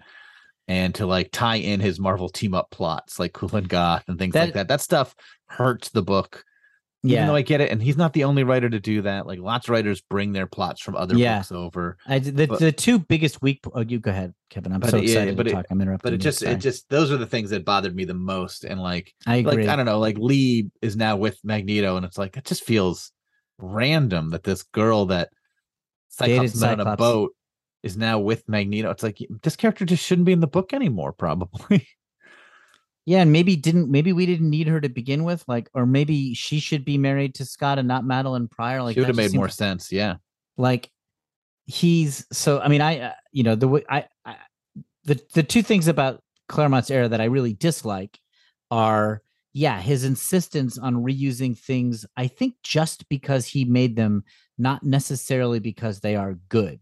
[0.68, 4.35] And to like tie in his Marvel team up plots like Kulan Gath and things
[4.35, 4.68] like That- that.
[4.68, 5.14] That stuff
[5.47, 6.45] hurts the book.
[7.07, 9.26] Even yeah though I get it, and he's not the only writer to do that.
[9.26, 11.38] Like lots of writers bring their plots from other Yeah.
[11.38, 11.96] books over.
[12.07, 15.04] I, the, but- the two biggest weak oh you go ahead kevin i'm so it-
[15.04, 17.26] excited but to it- talk i'm interrupting But it just it just those are the
[17.26, 18.64] things that bothered me the most.
[18.64, 22.04] And like i agree like I don't know, like Lee is now with Magneto, and
[22.07, 23.11] it's like it just feels
[23.59, 25.30] random that this girl that
[26.09, 27.32] Cyclops met on a boat
[27.82, 28.90] is now with Magneto.
[28.90, 31.86] It's like this character just shouldn't be in the book anymore, probably.
[33.07, 36.34] yeah and maybe didn't maybe we didn't need her to begin with like or maybe
[36.34, 39.32] she should be married to scott and not madelyne pryor like she would have made
[39.32, 39.90] more sense.
[39.90, 40.16] Yeah,
[40.59, 40.90] like
[41.66, 44.36] he's so i mean i uh, you know the way I, I
[45.04, 48.18] the the two things about claremont's era that i really dislike
[48.70, 54.24] are yeah his insistence on reusing things i think just because he made them
[54.59, 56.80] not necessarily because they are good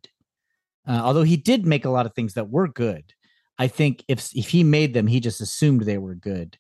[0.87, 3.15] uh, although he did make a lot of things that were good
[3.59, 6.59] i think if if he made them he just assumed they were good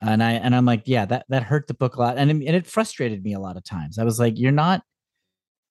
[0.00, 2.46] and i and i'm like yeah that that hurt the book a lot and, it-
[2.46, 4.82] and it frustrated me a lot of times i was like you're not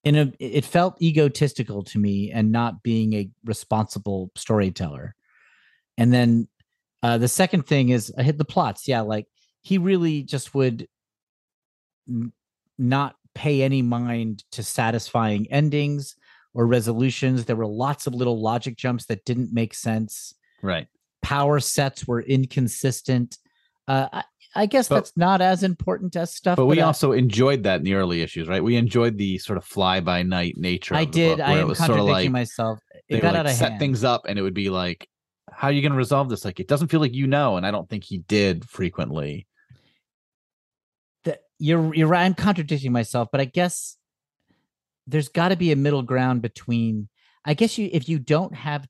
[0.03, 5.15] in a it felt egotistical to me and not being a responsible storyteller.
[5.97, 6.47] And then
[7.03, 8.87] uh the second thing is I hit the plots.
[8.87, 9.25] Yeah, like
[9.63, 10.87] he really just would
[12.07, 12.31] n-
[12.77, 16.15] not pay any mind to satisfying endings
[16.53, 17.43] or resolutions.
[17.43, 20.33] There were lots of little logic jumps that didn't make sense.
[20.61, 20.87] Right.
[21.21, 23.37] Power sets were inconsistent.
[23.87, 24.23] Uh, I,
[24.55, 26.55] I guess But- that's not as important as stuff.
[26.57, 28.63] But we I- also enjoyed that in the early issues, right?
[28.63, 30.95] We enjoyed the sort of fly by night nature.
[30.95, 31.37] I of the did.
[31.37, 32.79] book, I am was sort of contradicting like myself.
[33.09, 33.79] It got would, out of set hand.
[33.79, 35.07] things up, and it would be like,
[35.51, 37.65] "How are you going to resolve this?" Like, it doesn't feel like you know, and
[37.65, 39.47] I don't think he did frequently.
[41.23, 42.25] that you're you're right.
[42.25, 43.97] I'm contradicting myself, but I guess
[45.07, 47.09] there's got to be a middle ground between.
[47.45, 48.87] I guess you if you don't have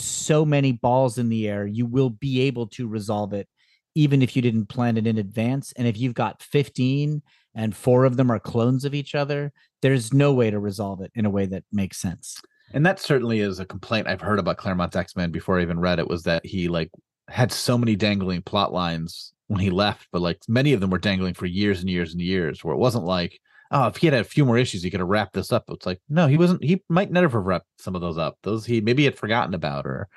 [0.00, 3.48] so many balls in the air, you will be able to resolve it,
[3.94, 5.72] even if you didn't plan it in advance.
[5.76, 7.22] And if you've got 15
[7.54, 11.10] and four of them are clones of each other, there's no way to resolve it
[11.14, 12.40] in a way that makes sense.
[12.72, 15.80] And that certainly is a complaint I've heard about Claremont's X Men before I even
[15.80, 16.08] read it.
[16.08, 16.90] Was that he like
[17.28, 20.98] had so many dangling plot lines when he left, but like many of them were
[20.98, 22.62] dangling for years and years and years.
[22.62, 23.40] Where it wasn't like,
[23.70, 25.64] oh, if he had a few more issues, he could have wrapped this up.
[25.68, 26.64] It's like, no, he wasn't.
[26.64, 28.38] He might never have wrapped some of those up.
[28.42, 30.08] Those he maybe had forgotten about, or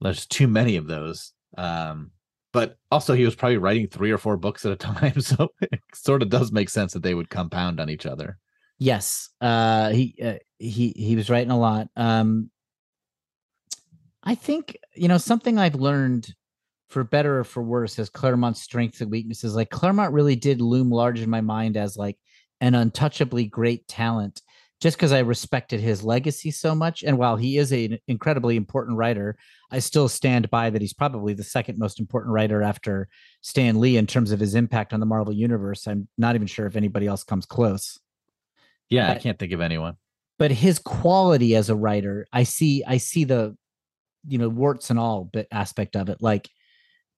[0.00, 1.32] there's too many of those.
[1.56, 2.10] Um,
[2.52, 5.80] but also he was probably writing three or four books at a time, so it
[5.94, 8.38] sort of does make sense that they would compound on each other.
[8.78, 11.88] Yes, uh, he uh, he he was writing a lot.
[11.96, 12.50] Um,
[14.22, 16.34] I think you know something I've learned,
[16.88, 19.54] for better or for worse, as Claremont's strengths and weaknesses.
[19.54, 22.18] Like Claremont really did loom large in my mind as like
[22.60, 24.42] an untouchably great talent,
[24.80, 27.02] just because I respected his legacy so much.
[27.02, 29.36] And while he is an incredibly important writer,
[29.70, 33.08] I still stand by that he's probably the second most important writer after
[33.40, 35.86] Stan Lee in terms of his impact on the Marvel universe.
[35.86, 37.98] I'm not even sure if anybody else comes close
[38.90, 39.96] Yeah, I can't think of anyone.
[40.38, 43.56] but his quality as a writer i see i see the
[44.28, 46.48] you know warts and all but aspect of it like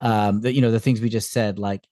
[0.00, 1.82] um the you know the things we just said like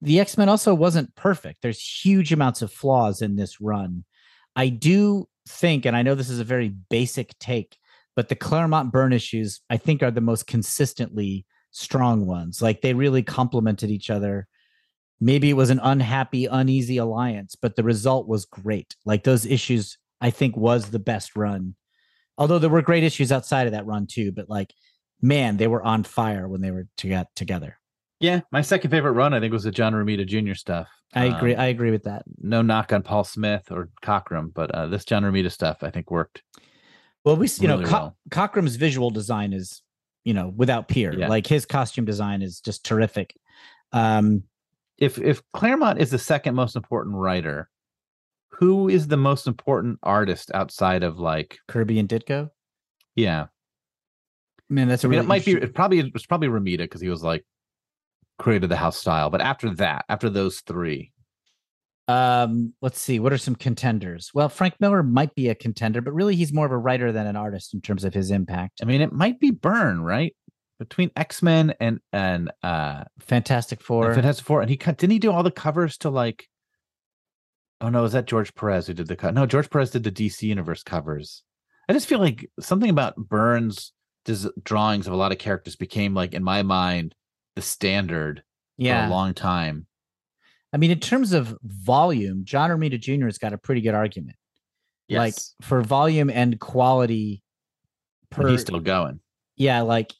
[0.00, 1.62] the x-men also wasn't perfect.
[1.62, 4.04] There's huge amounts of flaws in this run.
[4.54, 7.78] I do think and i know this is a very basic take
[8.14, 12.62] but the claremont Byrne issues i think are the most consistently strong ones.
[12.62, 14.48] Like they really complemented each other.
[15.20, 18.96] Maybe it was an unhappy uneasy alliance but the result was great.
[19.04, 21.74] Like those issues i think was the best run.
[22.36, 24.72] Although there were great issues outside of that run too but like
[25.20, 27.78] man they were on fire when they were to get together
[28.20, 30.54] Yeah, my second favorite run, I think, was the John Romita Jr.
[30.54, 30.88] stuff.
[31.14, 34.70] i agree Um, i agree with that no knock on Paul Smith or Cockrum, but
[34.72, 36.42] uh, this John Romita stuff, I think, worked.
[37.24, 38.16] well we you know Co- well.
[38.30, 39.82] cockrum's visual design is
[40.24, 41.28] you know without peer Yeah.
[41.28, 43.34] like his costume design is just terrific
[43.92, 44.42] um
[44.98, 47.70] If if Claremont is the second most important writer,
[48.50, 52.50] who is the most important artist outside of like, kirby and ditko
[53.14, 53.46] yeah,
[54.68, 56.78] man that's a I mean, really it might be it probably it was probably Romita
[56.78, 57.44] because he was like
[58.38, 61.12] created the house style, but after that, after those three,
[62.06, 63.20] Um, let's see.
[63.20, 64.30] What are some contenders?
[64.32, 67.26] Well, Frank Miller might be a contender, but really he's more of a writer than
[67.26, 68.80] an artist in terms of his impact.
[68.80, 70.34] I mean, it might be Byrne, right?
[70.78, 74.14] Between X Men and and uh Fantastic Four.
[74.14, 74.96] Fantastic Four, and he cut.
[74.96, 76.48] Didn't he do all the covers to like?
[77.80, 79.34] Oh no, is that George Perez who did the cut?
[79.34, 81.42] No, George Perez did the DC Universe covers.
[81.88, 83.92] I just feel like something about Byrne's
[84.24, 87.14] des- drawings of a lot of characters became like, in my mind,
[87.58, 88.44] the standard
[89.02, 89.86] for a long time.
[90.72, 93.24] I mean, in terms of volume, John Romita Jr.
[93.24, 94.36] has got a pretty good argument.
[95.08, 95.18] Yes.
[95.18, 97.42] Like for volume and quality
[98.30, 99.20] but per he's still going.
[99.56, 100.14] yeah, like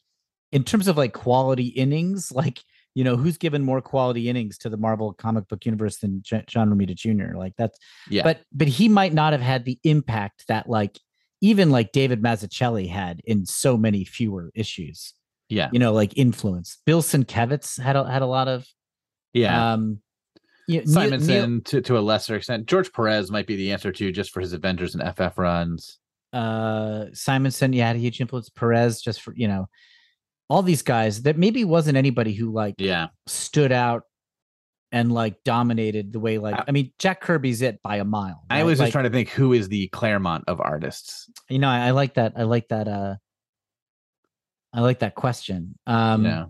[0.51, 2.61] in terms of like quality innings, like
[2.95, 6.43] you know, who's given more quality innings to the Marvel comic book universe than J-
[6.49, 7.37] John Romita Jr.
[7.37, 7.79] Like that's
[8.11, 10.99] Yeah, but but he might not have had the impact that like
[11.41, 15.15] even like David Mazzucchelli had in so many fewer issues.
[15.49, 16.79] Yeah, You know, like influence.
[16.87, 18.67] Bill Sienkiewicz had a, had a lot of
[19.33, 19.73] yeah.
[19.73, 20.01] um
[20.67, 22.67] you know, Simonson Neil- to, to a lesser extent.
[22.67, 25.99] George Perez might be the answer too, just for his Avengers and FF runs.
[26.35, 28.51] uh Simonson, yeah, had a huge influence.
[28.51, 29.67] Perez, just for you know,
[30.51, 34.03] all these guys that maybe wasn't anybody who like Yeah, stood out
[34.93, 38.43] and like dominated the way like I- I mean Jack Kirby's it by a mile.
[38.51, 38.65] I right?
[38.65, 41.31] was like, just trying to think who is the Claremont of artists.
[41.49, 42.33] you know, I, I like that.
[42.37, 43.17] I like that uh
[44.73, 45.79] I like that question.
[45.87, 46.47] Um yeah,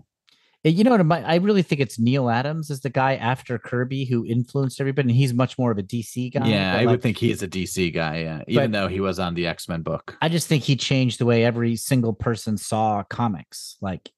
[0.63, 1.23] You know what?
[1.25, 5.15] I really think it's Neal Adams is the guy after Kirby who influenced everybody, and
[5.17, 6.47] he's much more of a DC guy.
[6.47, 6.73] yeah.
[6.75, 8.17] I like, would think he is a DC guy.
[8.19, 10.17] Yeah, even though he was on the X Men book.
[10.21, 14.11] I just think he changed the way every single person saw comics, like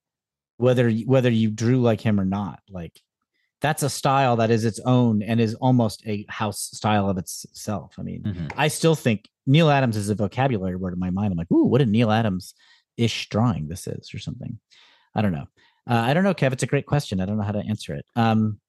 [0.57, 2.59] whether whether you drew like him or not.
[2.69, 2.99] Like
[3.61, 7.93] that's a style that is its own and is almost a house style of itself.
[7.99, 8.51] I mean, Mhm.
[8.57, 11.31] I still think Neal Adams is a vocabulary word in my mind.
[11.31, 12.55] I'm like, ooh, what did Neal Adams
[13.01, 14.59] ish drawing this is, or something.
[15.15, 15.47] I don't know.
[15.89, 16.53] Uh, I don't know, Kev.
[16.53, 17.19] It's a great question.
[17.19, 18.05] I don't know how to answer it.
[18.15, 18.59] Um,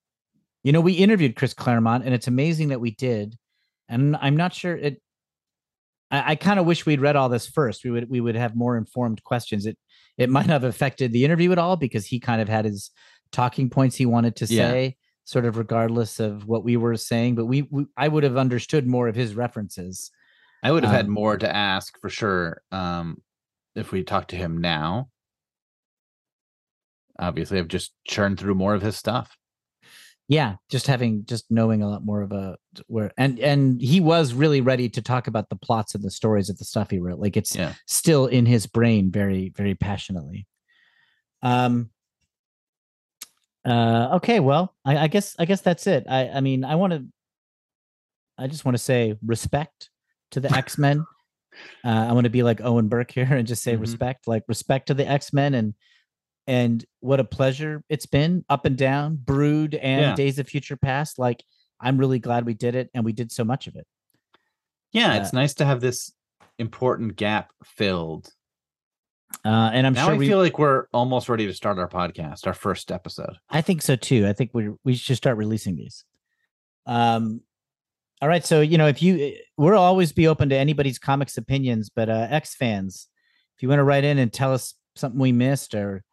[0.64, 3.37] you know, we interviewed Chris Claremont, and it's amazing that we did.
[3.89, 5.03] And I'm not sure it.
[6.11, 7.85] I, I kind of wish we'd read all this first.
[7.85, 9.66] We would we would have more informed questions.
[9.66, 9.76] It
[10.16, 12.91] it might have affected the interview at all because he kind of had his
[13.33, 14.70] talking points he wanted to Yeah.
[14.70, 17.35] say, sort of regardless of what we were saying.
[17.35, 20.11] But we, we I would have understood more of his references.
[20.62, 22.62] I would have had Um, more to ask for sure.
[22.70, 23.20] Um,
[23.75, 25.09] if we talk to him now,
[27.18, 29.37] obviously, I've just churned through more of his stuff.
[30.29, 32.57] yeah just having just knowing a lot more of a
[32.87, 36.49] where and and he was really ready to talk about the plots and the stories
[36.49, 37.75] of the stuff he wrote like it's Yeah.
[37.87, 40.47] still in his brain very very passionately
[41.43, 41.91] um
[43.66, 46.93] uh okay well i, I guess i guess that's it i i mean i want
[46.93, 47.05] to
[48.39, 49.91] i just want to say respect
[50.31, 51.05] to the x-men
[51.84, 53.80] uh, i want to be like owen burke here and just say Mhm.
[53.80, 55.74] respect like respect to the x-men and
[56.46, 60.14] and what a pleasure it's been up and down brood and Yeah.
[60.14, 61.42] days of future past like
[61.80, 63.86] i'm really glad we did it and we did so much of it
[64.92, 66.12] Yeah, Uh, it's nice to have this
[66.59, 68.28] important gap filled.
[69.44, 71.88] uh and i'm now sure I we feel like we're almost ready to start our
[71.88, 73.36] podcast, our first episode.
[73.48, 74.26] I think so too.
[74.26, 76.05] I think we we should start releasing these.
[76.86, 77.40] Um,
[78.23, 78.47] all right.
[78.47, 82.29] So you know, if you, we'll always be open to anybody's comics opinions, but uh,
[82.31, 83.09] X fans,
[83.57, 86.05] if you want to write in and tell us something we missed, or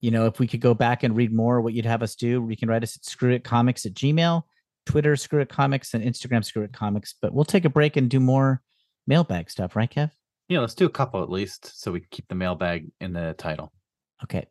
[0.00, 2.46] you know, if we could go back and read more, what you'd have us do,
[2.48, 4.44] you can write us at screw it comics at Gmail,
[4.86, 7.16] Twitter screw it comics, and Instagram screw it comics.
[7.20, 8.62] But we'll take a break and do more
[9.08, 10.12] mailbag stuff, right, Kev?
[10.48, 13.34] Yeah, let's do a couple at least, so we can keep the mailbag in the
[13.36, 13.72] title.
[14.22, 14.46] Okay.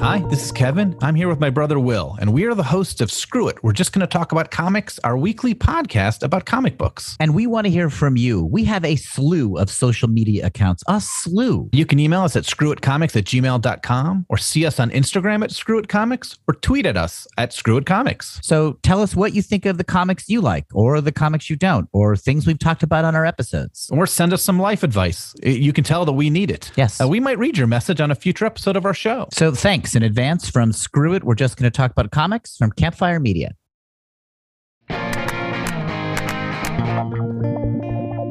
[0.00, 0.96] Hi, this is Kevin.
[1.02, 3.62] I'm here with my brother Will, and we are the hosts of Screw It.
[3.64, 7.16] We're just going to talk about comics, our weekly podcast about comic books.
[7.18, 8.44] And we want to hear from you.
[8.44, 11.68] We have a slew of social media accounts, a slew.
[11.72, 16.38] You can email us at screwitcomics at gmail.com or see us on Instagram at screwitcomics
[16.46, 18.42] or tweet at us at screwitcomics.
[18.44, 21.56] So tell us what you think of the comics you like, or the comics you
[21.56, 23.90] don't, or things we've talked about on our episodes.
[23.92, 25.34] Or send us some life advice.
[25.42, 26.70] You can tell that we need it.
[26.76, 27.00] Yes.
[27.00, 29.26] Uh, we might read your message on a future episode of our show.
[29.32, 31.24] So thanks in advance from Screw It.
[31.24, 33.52] We're just going to talk about comics from Campfire Media.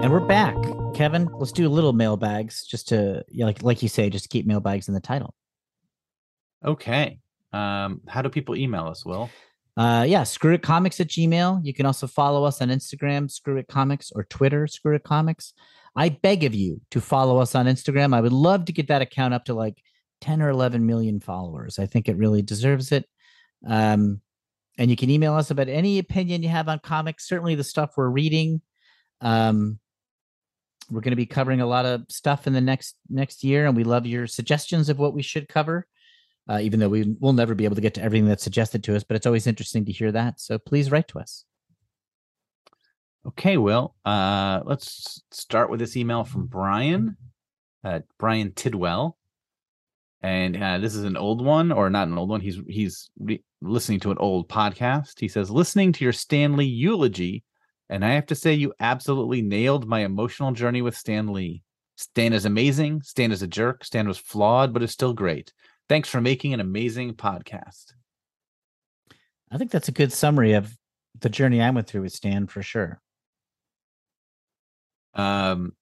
[0.08, 0.55] And we're back.
[0.93, 4.93] Kevin, let's do little mailbags just to like like you say, just keep mailbags in
[4.93, 5.34] the title.
[6.66, 7.20] Okay.
[7.53, 9.30] Um, how do people email us, Will?
[9.76, 11.62] Uh, yeah, screw it comics at Gmail.
[11.64, 15.53] You can also follow us on Instagram, screw it comics, or Twitter, screw it comics.
[15.95, 18.16] I beg of you to follow us on Instagram.
[18.16, 19.78] I would love to get that account up to like
[20.22, 21.80] 10 or 11 million followers.
[21.80, 23.05] I think it really deserves it.
[23.68, 24.22] Um,
[24.78, 27.93] and you can email us about any opinion you have on comics, certainly the stuff
[27.97, 28.61] we're reading.
[29.22, 29.80] Um,
[30.89, 33.76] we're going to be covering a lot of stuff in the next next year, and
[33.76, 35.88] we love your suggestions of what we should cover
[36.49, 38.95] uh, even though we will never be able to get to everything that's suggested to
[38.95, 40.39] us, but it's always interesting to hear that.
[40.39, 41.43] So please write to us.
[43.28, 43.95] Okay, Will.
[44.05, 47.18] Uh, let's start with this email from Brian,
[47.84, 49.16] uh, Brian Tidwell,
[50.22, 52.41] and uh, this is an old one, or not an old one.
[52.41, 55.20] He's he's re- listening to an old podcast.
[55.20, 57.43] He says, listening to your Stan Lee eulogy,
[57.89, 61.63] and I have to say, you absolutely nailed my emotional journey with Stan Lee.
[61.95, 63.01] Stan is amazing.
[63.01, 63.84] Stan is a jerk.
[63.84, 65.53] Stan was flawed, but is still great.
[65.89, 67.93] Thanks for making an amazing podcast.
[69.51, 70.76] I think that's a good summary of
[71.20, 73.01] the journey I went through with Stan for sure.
[75.13, 75.74] Um,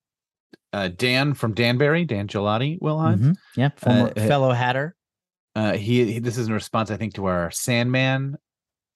[0.75, 3.21] uh, Dan from Danbury, Dan Gelati, Will Hines.
[3.21, 3.35] Mhm.
[3.55, 4.95] Yeah, former Uh, uh, fellow Hatter.
[5.55, 8.35] uh he, he- this is in response i think to our sandman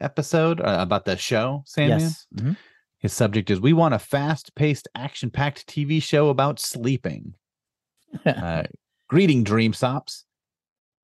[0.02, 2.28] episode uh, about the show sandman Yes.
[2.36, 2.58] Mhm.
[3.00, 7.34] his subject is we want a fast-paced action-packed tv show about sleeping
[8.26, 8.64] uh,
[9.08, 10.26] greeting dream sops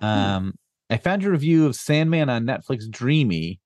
[0.02, 0.56] um
[0.90, 3.62] i found your review of sandman on netflix dreamy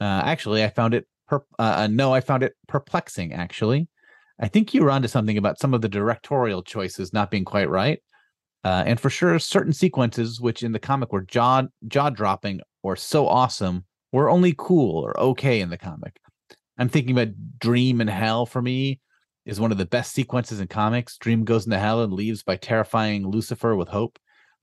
[0.00, 3.88] uh actually i found it per- uh, uh, no i found it perplexing actually
[4.40, 7.68] i think you were onto something about some of the directorial choices not being quite
[7.68, 8.00] right.
[8.64, 12.96] Uh, and for sure certain sequences which in the comic were jaw jaw dropping or
[12.96, 16.18] so awesome were only cool or okay in the comic.
[16.78, 19.00] I'm thinking about dream and hell for me
[19.44, 21.16] is one of the best sequences in comics.
[21.18, 24.18] Dream goes into hell and leaves by terrifying lucifer with hope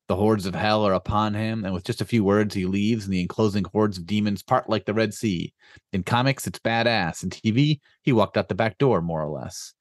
[0.07, 3.05] the hordes of hell are upon him and with just a few words he leaves
[3.05, 5.53] and the enclosing hordes of demons part like the red sea
[5.93, 9.73] in comics it's badass in tv he walked out the back door more or less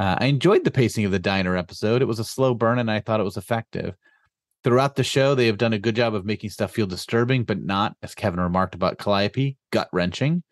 [0.00, 2.00] uh, I enjoyed the pacing of the diner episode.
[2.00, 3.94] It was a slow burn, and I thought it was effective.
[4.64, 7.62] throughout the show, they have done a good job of making stuff feel disturbing, but
[7.62, 10.42] not, as Kevin remarked about Calliope, gut wrenching.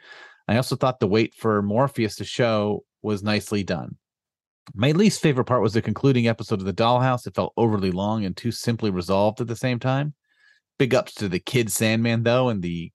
[0.46, 3.96] I also thought the wait for Morpheus to show was nicely done.
[4.74, 7.26] My least favorite part was the concluding episode of The Dollhouse.
[7.26, 10.14] It felt overly long and too simply resolved at the same time.
[10.78, 12.92] Big ups to the kid Sandman though, and the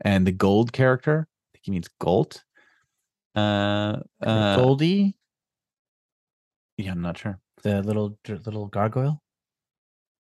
[0.00, 1.28] and the Gold character.
[1.30, 2.42] I think he means Gold.
[3.36, 5.14] Uh, uh, Goldie,
[6.76, 7.38] Yeah, I'm not sure.
[7.62, 9.22] the little little gargoyle.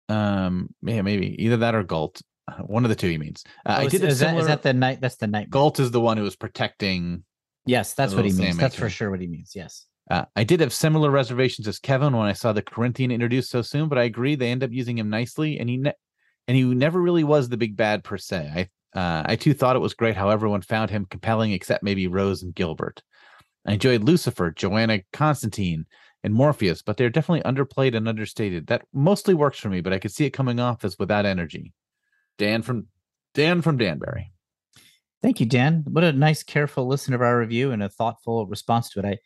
[0.09, 2.21] Um, yeah, maybe either that or Gault.
[2.65, 3.43] One of the two he means.
[3.65, 4.47] Uh, Oh, I is, did is that, is similar.
[4.47, 5.01] that the night?
[5.01, 5.49] That's the night.
[5.49, 7.23] Gault is the one who was protecting.
[7.65, 8.57] Yes, that's what he means.
[8.57, 9.53] That's for sure what he means.
[9.55, 9.85] Yes.
[10.09, 13.61] Uh, I did have similar reservations as Kevin when I saw the Corinthian introduced so
[13.61, 15.93] soon, but I agree they end up using him nicely, and he ne-
[16.47, 18.69] and he never really was the big bad per se.
[18.95, 22.07] I uh, I too thought it was great how everyone found him compelling, except maybe
[22.07, 23.01] Rose and Gilbert.
[23.65, 25.85] I enjoyed Lucifer, Johanna Constantine,
[26.23, 28.67] and Morpheus, but they're definitely underplayed and understated.
[28.67, 31.73] That mostly works for me, but I could see it coming off as without energy.
[32.37, 32.87] Dan from
[33.33, 34.31] Dan from Danbury.
[35.21, 35.85] Thank you, Dan.
[35.87, 39.05] What a nice, careful listen of our review and a thoughtful response to it.
[39.05, 39.17] I,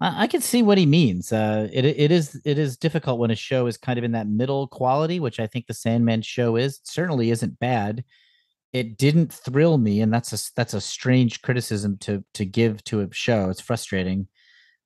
[0.00, 1.32] I, can see what he means.
[1.32, 4.28] Uh, it it is it is difficult when a show is kind of in that
[4.28, 6.76] middle quality, which I think the Sandman show is.
[6.76, 8.04] It certainly isn't bad.
[8.74, 13.00] It didn't thrill me, and that's a that's a strange criticism to to give to
[13.00, 13.48] a show.
[13.48, 14.28] It's frustrating,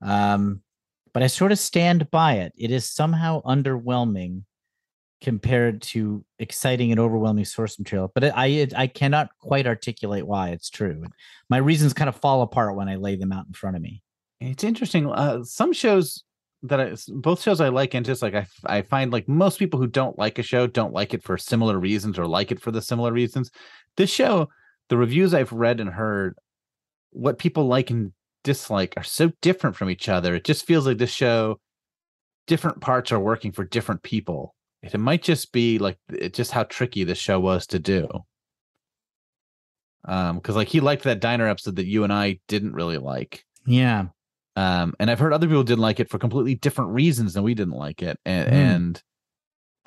[0.01, 0.63] um,
[1.13, 2.53] but I sort of stand by it.
[2.57, 4.45] It is somehow underwhelming
[5.21, 8.13] compared to exciting and overwhelming source material.
[8.15, 11.05] But it, I it, I cannot quite articulate why it's true.
[11.49, 14.03] My reasons kind of fall apart when I lay them out in front of me.
[14.41, 15.11] It's interesting.
[15.11, 16.25] Uh, some shows
[16.63, 18.35] that I, both shows I like, and just like
[18.67, 21.79] I find like most people who don't like a show don't like it for similar
[21.79, 23.51] reasons or like it for the similar reasons.
[23.97, 24.49] This show,
[24.89, 26.37] the reviews I've read and heard,
[27.11, 28.13] what people like and
[28.45, 30.35] dislike are so different from each other.
[30.35, 31.61] It just feels like this show,
[32.47, 34.55] different parts are working for different people.
[34.83, 38.09] It might just be like it just how tricky this show was to do.
[40.07, 43.45] Um, because like he liked that diner episode that you and I didn't really like.
[43.67, 44.07] Yeah.
[44.57, 47.55] Um and i've heard other people didn't like it for completely different reasons than we
[47.55, 48.53] didn't like it and, Mm.
[48.53, 49.03] and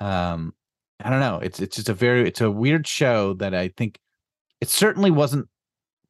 [0.00, 0.54] um
[1.02, 3.98] i don't know it's it's just a very it's a weird show that i think
[4.60, 5.48] it certainly wasn't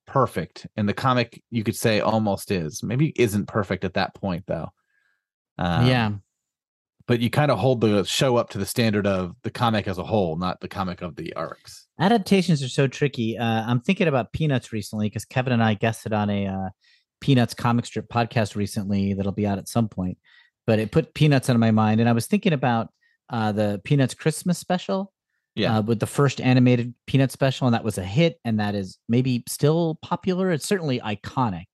[0.06, 4.44] perfect and the comic you could say almost is maybe isn't perfect at that point
[4.46, 4.68] though
[5.56, 6.10] um, yeah.
[7.06, 9.98] but you kind of hold the show up to the standard of the comic as
[9.98, 13.38] a whole not the comic of the arcs Adaptations are so tricky.
[13.38, 16.68] Uh, I'm thinking about Peanuts recently because Kevin and I guested on a uh,
[17.24, 20.18] Peanuts comic strip podcast recently that'll be out at some point.
[20.66, 22.88] But it put Peanuts on my mind, and I was thinking about
[23.30, 25.10] uh, the Peanuts Christmas special.
[25.56, 25.78] Yeah.
[25.78, 28.98] uh, with the first animated Peanut special, and that was a hit, and that is
[29.08, 30.50] maybe still popular.
[30.50, 31.66] It's certainly iconic.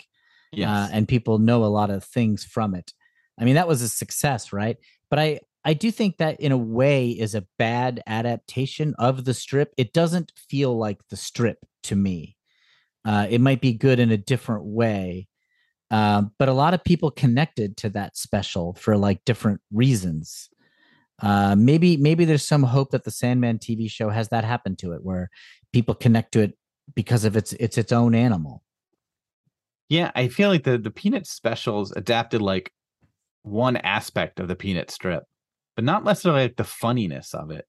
[0.53, 0.71] Yeah.
[0.85, 2.93] uh, and people know a lot of things from it.
[3.41, 4.77] I mean, that was a success, right?
[5.09, 9.35] But I I do think that in a way is a bad adaptation of the
[9.35, 9.73] strip.
[9.77, 12.37] It doesn't feel like the strip to me.
[13.05, 15.27] Uh, it might be good in a different way,
[15.91, 20.49] um, but a lot of people connected to that special for like different reasons.
[21.23, 24.93] Uh, maybe maybe there's some hope that the Sandman TV show has that happen to
[24.93, 25.29] it, where
[25.73, 26.57] people connect to it
[26.95, 28.63] because of its it's its own animal.
[29.89, 32.73] Yeah, I feel like the the Peanut specials adapted like
[33.43, 35.25] one aspect of the Peanut strip,
[35.77, 37.67] but not necessarily like the funniness of it.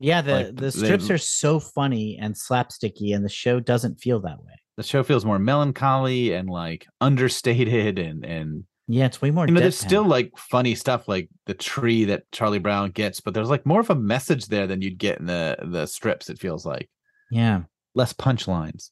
[0.00, 4.00] Yeah, the Like, the they- strips are so funny and slapsticky, and the show doesn't
[4.00, 4.54] feel that way.
[4.76, 9.46] The show feels more melancholy and like understated, and and Yeah, it's way more.
[9.46, 13.34] you know, there's still like funny stuff like the tree that Charlie Brown gets, but
[13.34, 16.28] there's like more of a message there than you'd get in the the strips.
[16.28, 16.88] It feels like
[17.30, 17.62] yeah.
[17.94, 18.90] less punchlines.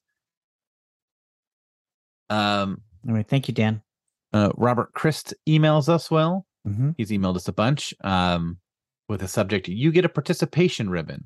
[2.31, 3.83] Um, All right, thank you, Dan.
[4.33, 6.11] uh, Robert Christ emails us.
[6.11, 6.91] Well, Mm-hmm.
[6.97, 8.59] He's emailed us a bunch um,
[9.09, 11.25] with a subject You get a participation ribbon.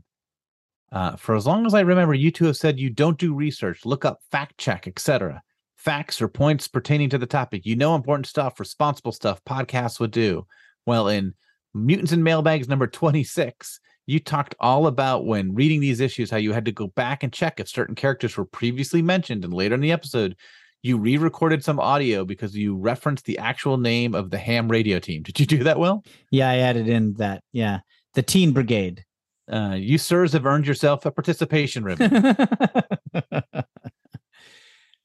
[0.93, 3.85] Uh, for as long as I remember, you two have said you don't do research,
[3.85, 5.43] look up, fact check, etc.
[5.77, 7.67] Facts or points pertaining to the topic.
[7.67, 10.47] You know important stuff, responsible stuff podcasts would do.
[10.87, 11.35] Well, in
[11.75, 16.53] Mutants and Mailbags number 26, you talked all about when reading these issues how you
[16.53, 19.45] had to go back and check if certain characters were previously mentioned.
[19.45, 20.37] And later in the episode,
[20.83, 25.01] you re recorded some audio because you referenced the actual name of the ham radio
[25.01, 25.23] team.
[25.23, 26.05] Did you do that well?
[26.31, 27.43] Yeah, I added in that.
[27.53, 27.81] Yeah,
[28.15, 29.05] the Teen Brigade.
[29.51, 32.11] Uh, you sirs have earned yourself a participation ribbon.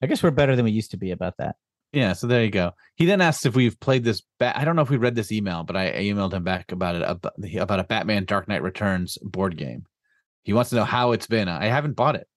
[0.01, 1.55] I guess we're better than we used to be about that.
[1.93, 2.71] yeah, so there you go.
[2.95, 4.23] He then asks if we've played this.
[4.39, 6.95] Ba- I don't know if we read this email, but I emailed him back about
[6.95, 9.85] it about, about a Batman Dark Knight Returns board game.
[10.43, 11.47] He wants to know how it's been.
[11.47, 12.27] I haven't bought it.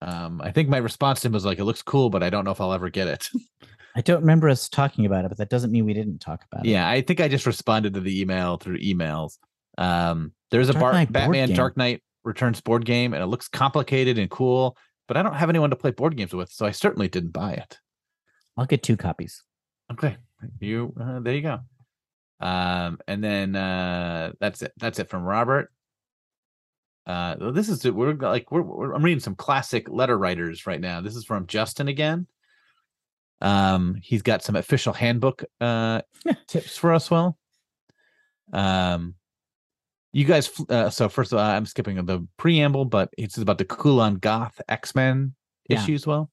[0.00, 2.46] Um, I think my response to him was like, "It looks cool, but I don't
[2.46, 3.28] know if I'll ever get it."
[3.96, 6.64] I don't remember us talking about it, but that doesn't mean we didn't talk about
[6.64, 6.70] it.
[6.70, 9.36] yeah, I think I just responded to the email through emails.
[9.78, 11.52] Um, there's a bar- Batman.
[11.54, 14.76] Dark Knight Returns board game, and it looks complicated and cool,
[15.08, 17.52] but I don't have anyone to play board games with, so I certainly didn't buy
[17.52, 17.78] it.
[18.56, 19.42] I'll get two copies.
[19.92, 20.16] Okay,
[20.60, 21.60] you uh, there you go.
[22.40, 24.72] Um, and then uh, that's it.
[24.76, 25.70] That's it from Robert.
[27.06, 31.00] Uh, this is we're like we're, we're I'm reading some classic letter writers right now.
[31.00, 32.26] This is from Justin again.
[33.40, 36.02] Um, he's got some official handbook uh
[36.46, 37.10] tips for us.
[37.10, 37.38] Well,
[38.52, 39.14] um,
[40.12, 40.50] you guys.
[40.68, 44.60] Uh, so first of all, I'm skipping the preamble, but it's about the Kulan Gath
[44.68, 45.34] X Men
[45.68, 45.84] Yeah.
[45.88, 46.30] as Well,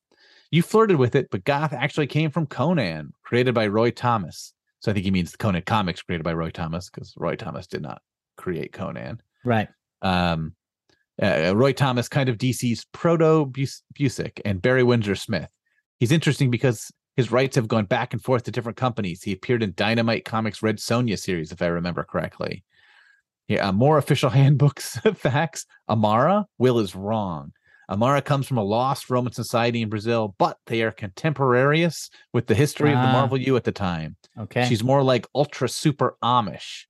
[0.51, 4.53] you flirted with it, but Gath actually came from Conan, created by Roy Thomas.
[4.79, 7.67] So I think he means the Conan comics created by Roy Thomas because Roy Thomas
[7.67, 8.01] did not
[8.37, 9.21] create Conan.
[9.43, 9.67] Right.
[10.01, 10.53] Um,
[11.21, 15.49] uh, Roy Thomas, kind of DC's proto Busiek and Barry Windsor Smith.
[15.99, 19.23] He's interesting because his rights have gone back and forth to different companies.
[19.23, 22.63] He appeared in Dynamite Comics Red Sonja series, if I remember correctly.
[23.47, 25.65] Yeah, uh, more official handbooks facts.
[25.89, 27.51] Amara, Will is wrong.
[27.89, 32.55] Amara comes from a lost Roman society in Brazil, but they are contemporaneous with the
[32.55, 33.11] history of the Ah.
[33.13, 34.17] Marvel U at the time.
[34.37, 34.67] Okay.
[34.67, 36.83] She's more like ultra super Amish.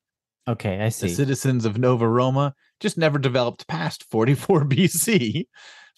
[0.47, 0.81] okay.
[0.81, 1.07] I see.
[1.09, 5.45] The citizens of Nova Roma just never developed past 44 BC.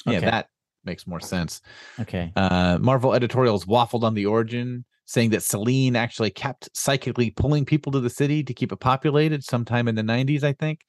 [0.06, 0.26] Yeah, Okay.
[0.26, 0.48] that
[0.84, 1.62] makes more sense.
[2.02, 2.32] Okay.
[2.36, 7.92] Uh, Marvel editorials waffled on the origin, saying that Selene actually kept psychically pulling people
[7.92, 10.82] to the city to keep it populated sometime in the 90s, I think.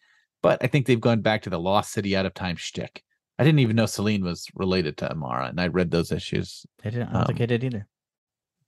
[0.43, 3.03] But I think they've gone back to the Lost City out of time shtick.
[3.39, 6.91] I didn't even know Selene was related to Amara, and I read those issues I
[6.91, 7.09] didn't.
[7.09, 7.87] I don't think um, I did either.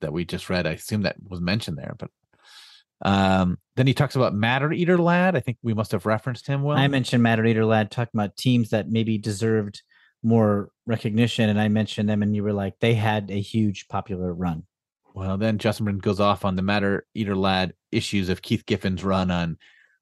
[0.01, 0.67] that we just read.
[0.67, 2.09] I assume that was mentioned there, but
[3.03, 5.37] um, then he talks about Matter Eater Lad.
[5.37, 6.79] I think we must have referenced him well.
[6.79, 9.83] I mentioned Matter Eater Lad talking about teams that maybe deserved
[10.23, 14.33] more recognition, and I mentioned them, and you were like, they had a huge popular
[14.33, 14.63] run.
[15.15, 19.05] Well, then Justin Brin goes off on the Matter Eater Lad issues of Keith Giffen's
[19.05, 19.59] run on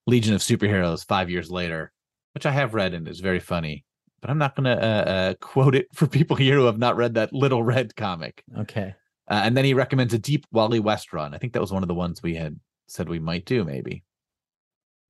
[0.06, 1.92] Legion of Superheroes five years later,
[2.34, 3.84] which I have read and is very funny.
[4.20, 6.96] But I'm not going to uh, uh, quote it for people here who have not
[6.96, 8.44] read that Little Red comic.
[8.58, 8.94] Okay.
[9.28, 11.34] Uh, and then he recommends a deep Wally West run.
[11.34, 12.58] I think that was one of the ones we had
[12.88, 14.04] said we might do, maybe.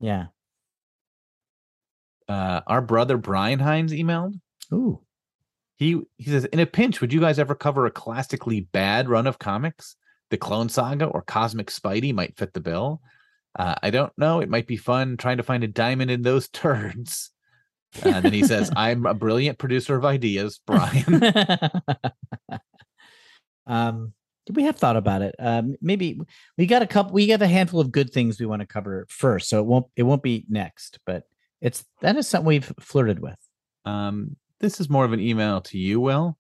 [0.00, 0.26] Yeah.
[2.28, 4.38] Uh, our brother Brian Hines emailed.
[4.72, 5.00] Ooh.
[5.80, 9.26] He he says, in a pinch, would you guys ever cover a classically bad run
[9.26, 9.96] of comics?
[10.28, 13.00] The Clone Saga or Cosmic Spidey might fit the bill.
[13.58, 14.40] Uh, I don't know.
[14.40, 17.30] It might be fun trying to find a diamond in those turds.
[18.04, 21.22] Uh, and then he says, "I'm a brilliant producer of ideas, Brian."
[23.66, 24.12] um,
[24.52, 25.34] we have thought about it.
[25.38, 26.20] Um, maybe
[26.58, 27.12] we got a couple.
[27.12, 29.86] We got a handful of good things we want to cover first, so it won't.
[29.96, 31.22] It won't be next, but
[31.62, 33.38] it's that is something we've flirted with.
[33.86, 36.38] um, this is more of an email to you, Will,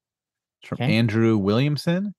[0.60, 0.96] It's from Okay.
[0.96, 2.14] Andrew Williamson.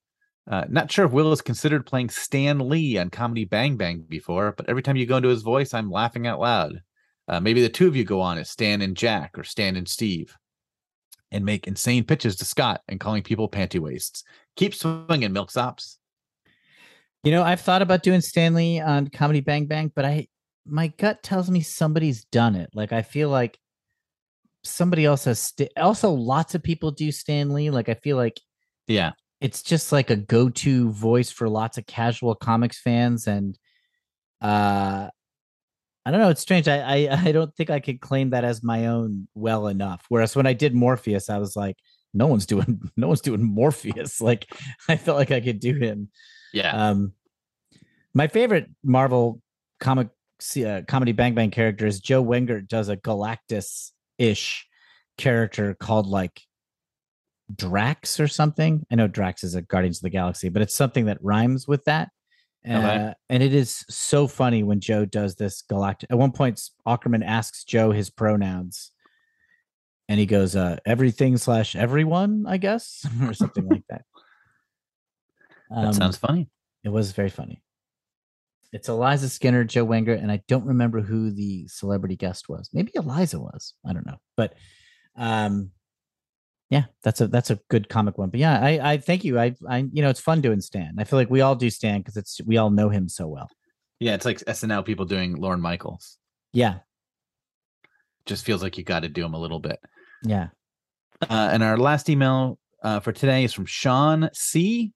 [0.49, 4.53] Uh, not sure if Will has considered playing Stan Lee on Comedy Bang Bang before,
[4.57, 6.81] but every time you go into his voice, I'm laughing out loud.
[7.27, 9.87] Uh, maybe the two of you go on as Stan and Jack or Stan and
[9.87, 10.35] Steve
[11.31, 14.23] and make insane pitches to Scott and calling people panty wastes.
[14.55, 15.97] Keep swinging, Milksops.
[17.23, 20.27] You know, I've thought about doing Stan Lee on Comedy Bang Bang, but I
[20.65, 22.69] my gut tells me somebody's done it.
[22.73, 23.59] Like I feel like
[24.63, 25.39] somebody else has.
[25.39, 27.69] St- also, lots of people do Stan Lee.
[27.69, 28.39] Like I feel like
[28.87, 29.11] Yeah.
[29.39, 33.57] it's just like a go-to voice for lots of casual comics fans, and
[34.41, 35.09] uh,
[36.05, 36.29] I don't know.
[36.29, 36.67] It's strange.
[36.67, 40.05] I I, I don't think I could claim that as my own well enough.
[40.09, 41.77] Whereas when I did Morpheus, I was like,
[42.13, 44.19] no one's doing no one's doing Morpheus.
[44.21, 44.47] Like
[44.89, 46.09] I felt like I could do him.
[46.53, 46.71] Yeah.
[46.89, 47.13] Um,
[48.13, 49.41] my favorite Marvel
[49.79, 50.09] comic
[50.65, 54.67] uh, comedy Bang Bang character is Joe Wengert does a Galactus ish
[55.17, 56.41] character called like
[57.55, 58.85] Drax or something.
[58.91, 61.83] I know Drax is a Guardians of the Galaxy, but it's something that rhymes with
[61.85, 62.09] that.
[62.67, 63.13] Uh, Okay.
[63.29, 66.11] and it is so funny when Joe does this galactic.
[66.11, 68.91] At one point, Aukerman asks Joe his pronouns,
[70.07, 74.05] and he goes, uh, "Everything slash everyone," I guess, or something like that.
[75.71, 76.49] that Um, sounds funny.
[76.83, 77.63] it was very funny.
[78.73, 82.69] It's Eliza Skinner, Joe Wengert, and I don't remember who the celebrity guest was.
[82.73, 83.73] Maybe Eliza was.
[83.85, 84.17] I don't know.
[84.37, 84.53] But
[85.17, 85.71] um
[86.69, 88.29] yeah, that's a that's a good comic one.
[88.29, 89.37] But yeah, I I thank you.
[89.37, 90.95] I I you know, it's fun doing Stan.
[90.97, 93.49] I feel like we all do Stan because it's we all know him so well.
[93.99, 94.15] Yeah.
[94.15, 96.17] It's like SNL people doing Lorne Michaels.
[96.53, 96.79] Yeah.
[98.25, 99.79] Just feels like you got to do them a little bit.
[100.23, 100.47] Yeah.
[101.21, 104.93] Uh, and our last email uh, for today is from Sean C.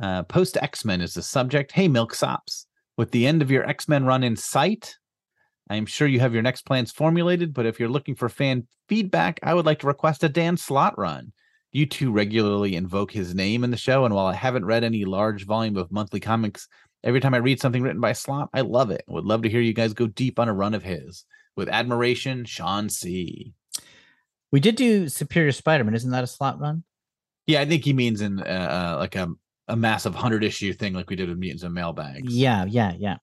[0.00, 1.72] Uh, Post X Men is the subject.
[1.72, 2.66] Hey, Milksops.
[2.98, 4.96] With the end of your X Men run in sight,
[5.70, 8.66] I am sure you have your next plans formulated, but if you're looking for fan
[8.88, 11.32] feedback, I would like to request a Dan Slott run.
[11.70, 15.04] You two regularly invoke his name in the show, and while I haven't read any
[15.04, 16.66] large volume of monthly comics
[17.04, 19.04] every time I read something written by Slott, I love it.
[19.06, 21.24] Would love to hear you guys go deep on a run of his.
[21.56, 23.52] With admiration, Sean C.
[24.50, 25.94] We did do Superior Spider-Man.
[25.94, 26.82] Isn't that a Slott run?
[27.46, 29.28] Yeah, I think he means in uh, uh, like a
[29.68, 32.34] a massive hundred issue thing like we did with mutants and mailbags.
[32.34, 33.16] Yeah, yeah, yeah.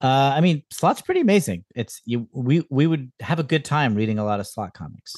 [0.00, 1.64] Uh, I mean, Slott's pretty amazing.
[1.74, 2.28] It's you.
[2.32, 5.12] We we would have a good time reading a lot of slot comics.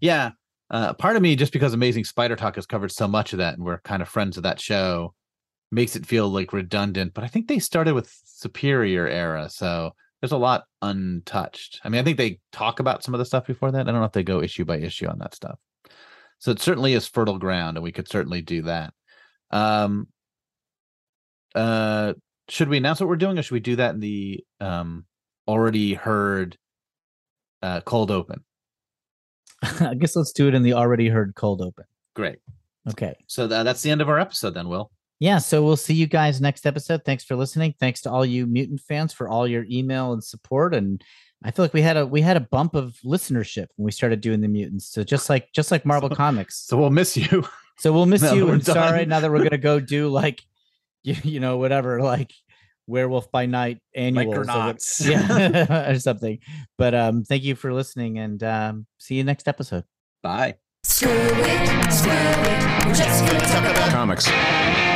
[0.00, 0.32] Yeah.
[0.70, 3.54] Uh, part of me, just because Amazing Spider Talk has covered so much of that,
[3.54, 5.12] and we're kind of friends of that show,
[5.70, 7.12] makes it feel like redundant.
[7.12, 11.80] But I think they started with Superior era, so there's a lot untouched.
[11.84, 13.80] I mean, I think they talk about some of the stuff before that.
[13.80, 15.58] I don't know if they go issue by issue on that stuff.
[16.38, 18.94] So it certainly is fertile ground, and we could certainly do that.
[19.52, 20.08] Um,
[21.54, 22.14] uh,
[22.48, 25.04] should we announce what we're doing, or should we do that in the um
[25.46, 26.56] already heard
[27.62, 28.44] uh cold open?
[29.62, 31.84] I guess let's do it in the already heard cold open.
[32.14, 32.38] Great.
[32.88, 33.14] Okay.
[33.28, 34.68] So tha- that's the end of our episode, then.
[34.68, 34.90] Will.
[35.20, 37.04] Yeah, so we'll see you guys next episode.
[37.04, 37.74] Thanks for listening.
[37.78, 40.74] Thanks to all you mutant fans for all your email and support.
[40.74, 41.00] And
[41.44, 44.20] I feel like we had a we had a bump of listenership when we started
[44.20, 44.90] doing the mutants.
[44.90, 46.66] So just like just like Marvel Comics.
[46.66, 47.44] So we'll miss you.
[47.78, 50.08] So we'll miss now you that we're and sorry now that we're gonna go do
[50.08, 50.42] like
[51.02, 52.32] you, you know whatever like
[52.86, 55.08] Werewolf by Night annual Micronauts.
[55.08, 56.38] yeah or something.
[56.78, 59.84] But um thank you for listening and um see you next episode.
[60.22, 60.56] Bye.
[60.84, 62.86] Screw it, screw it.
[62.86, 64.91] We're just gonna talk about Comics.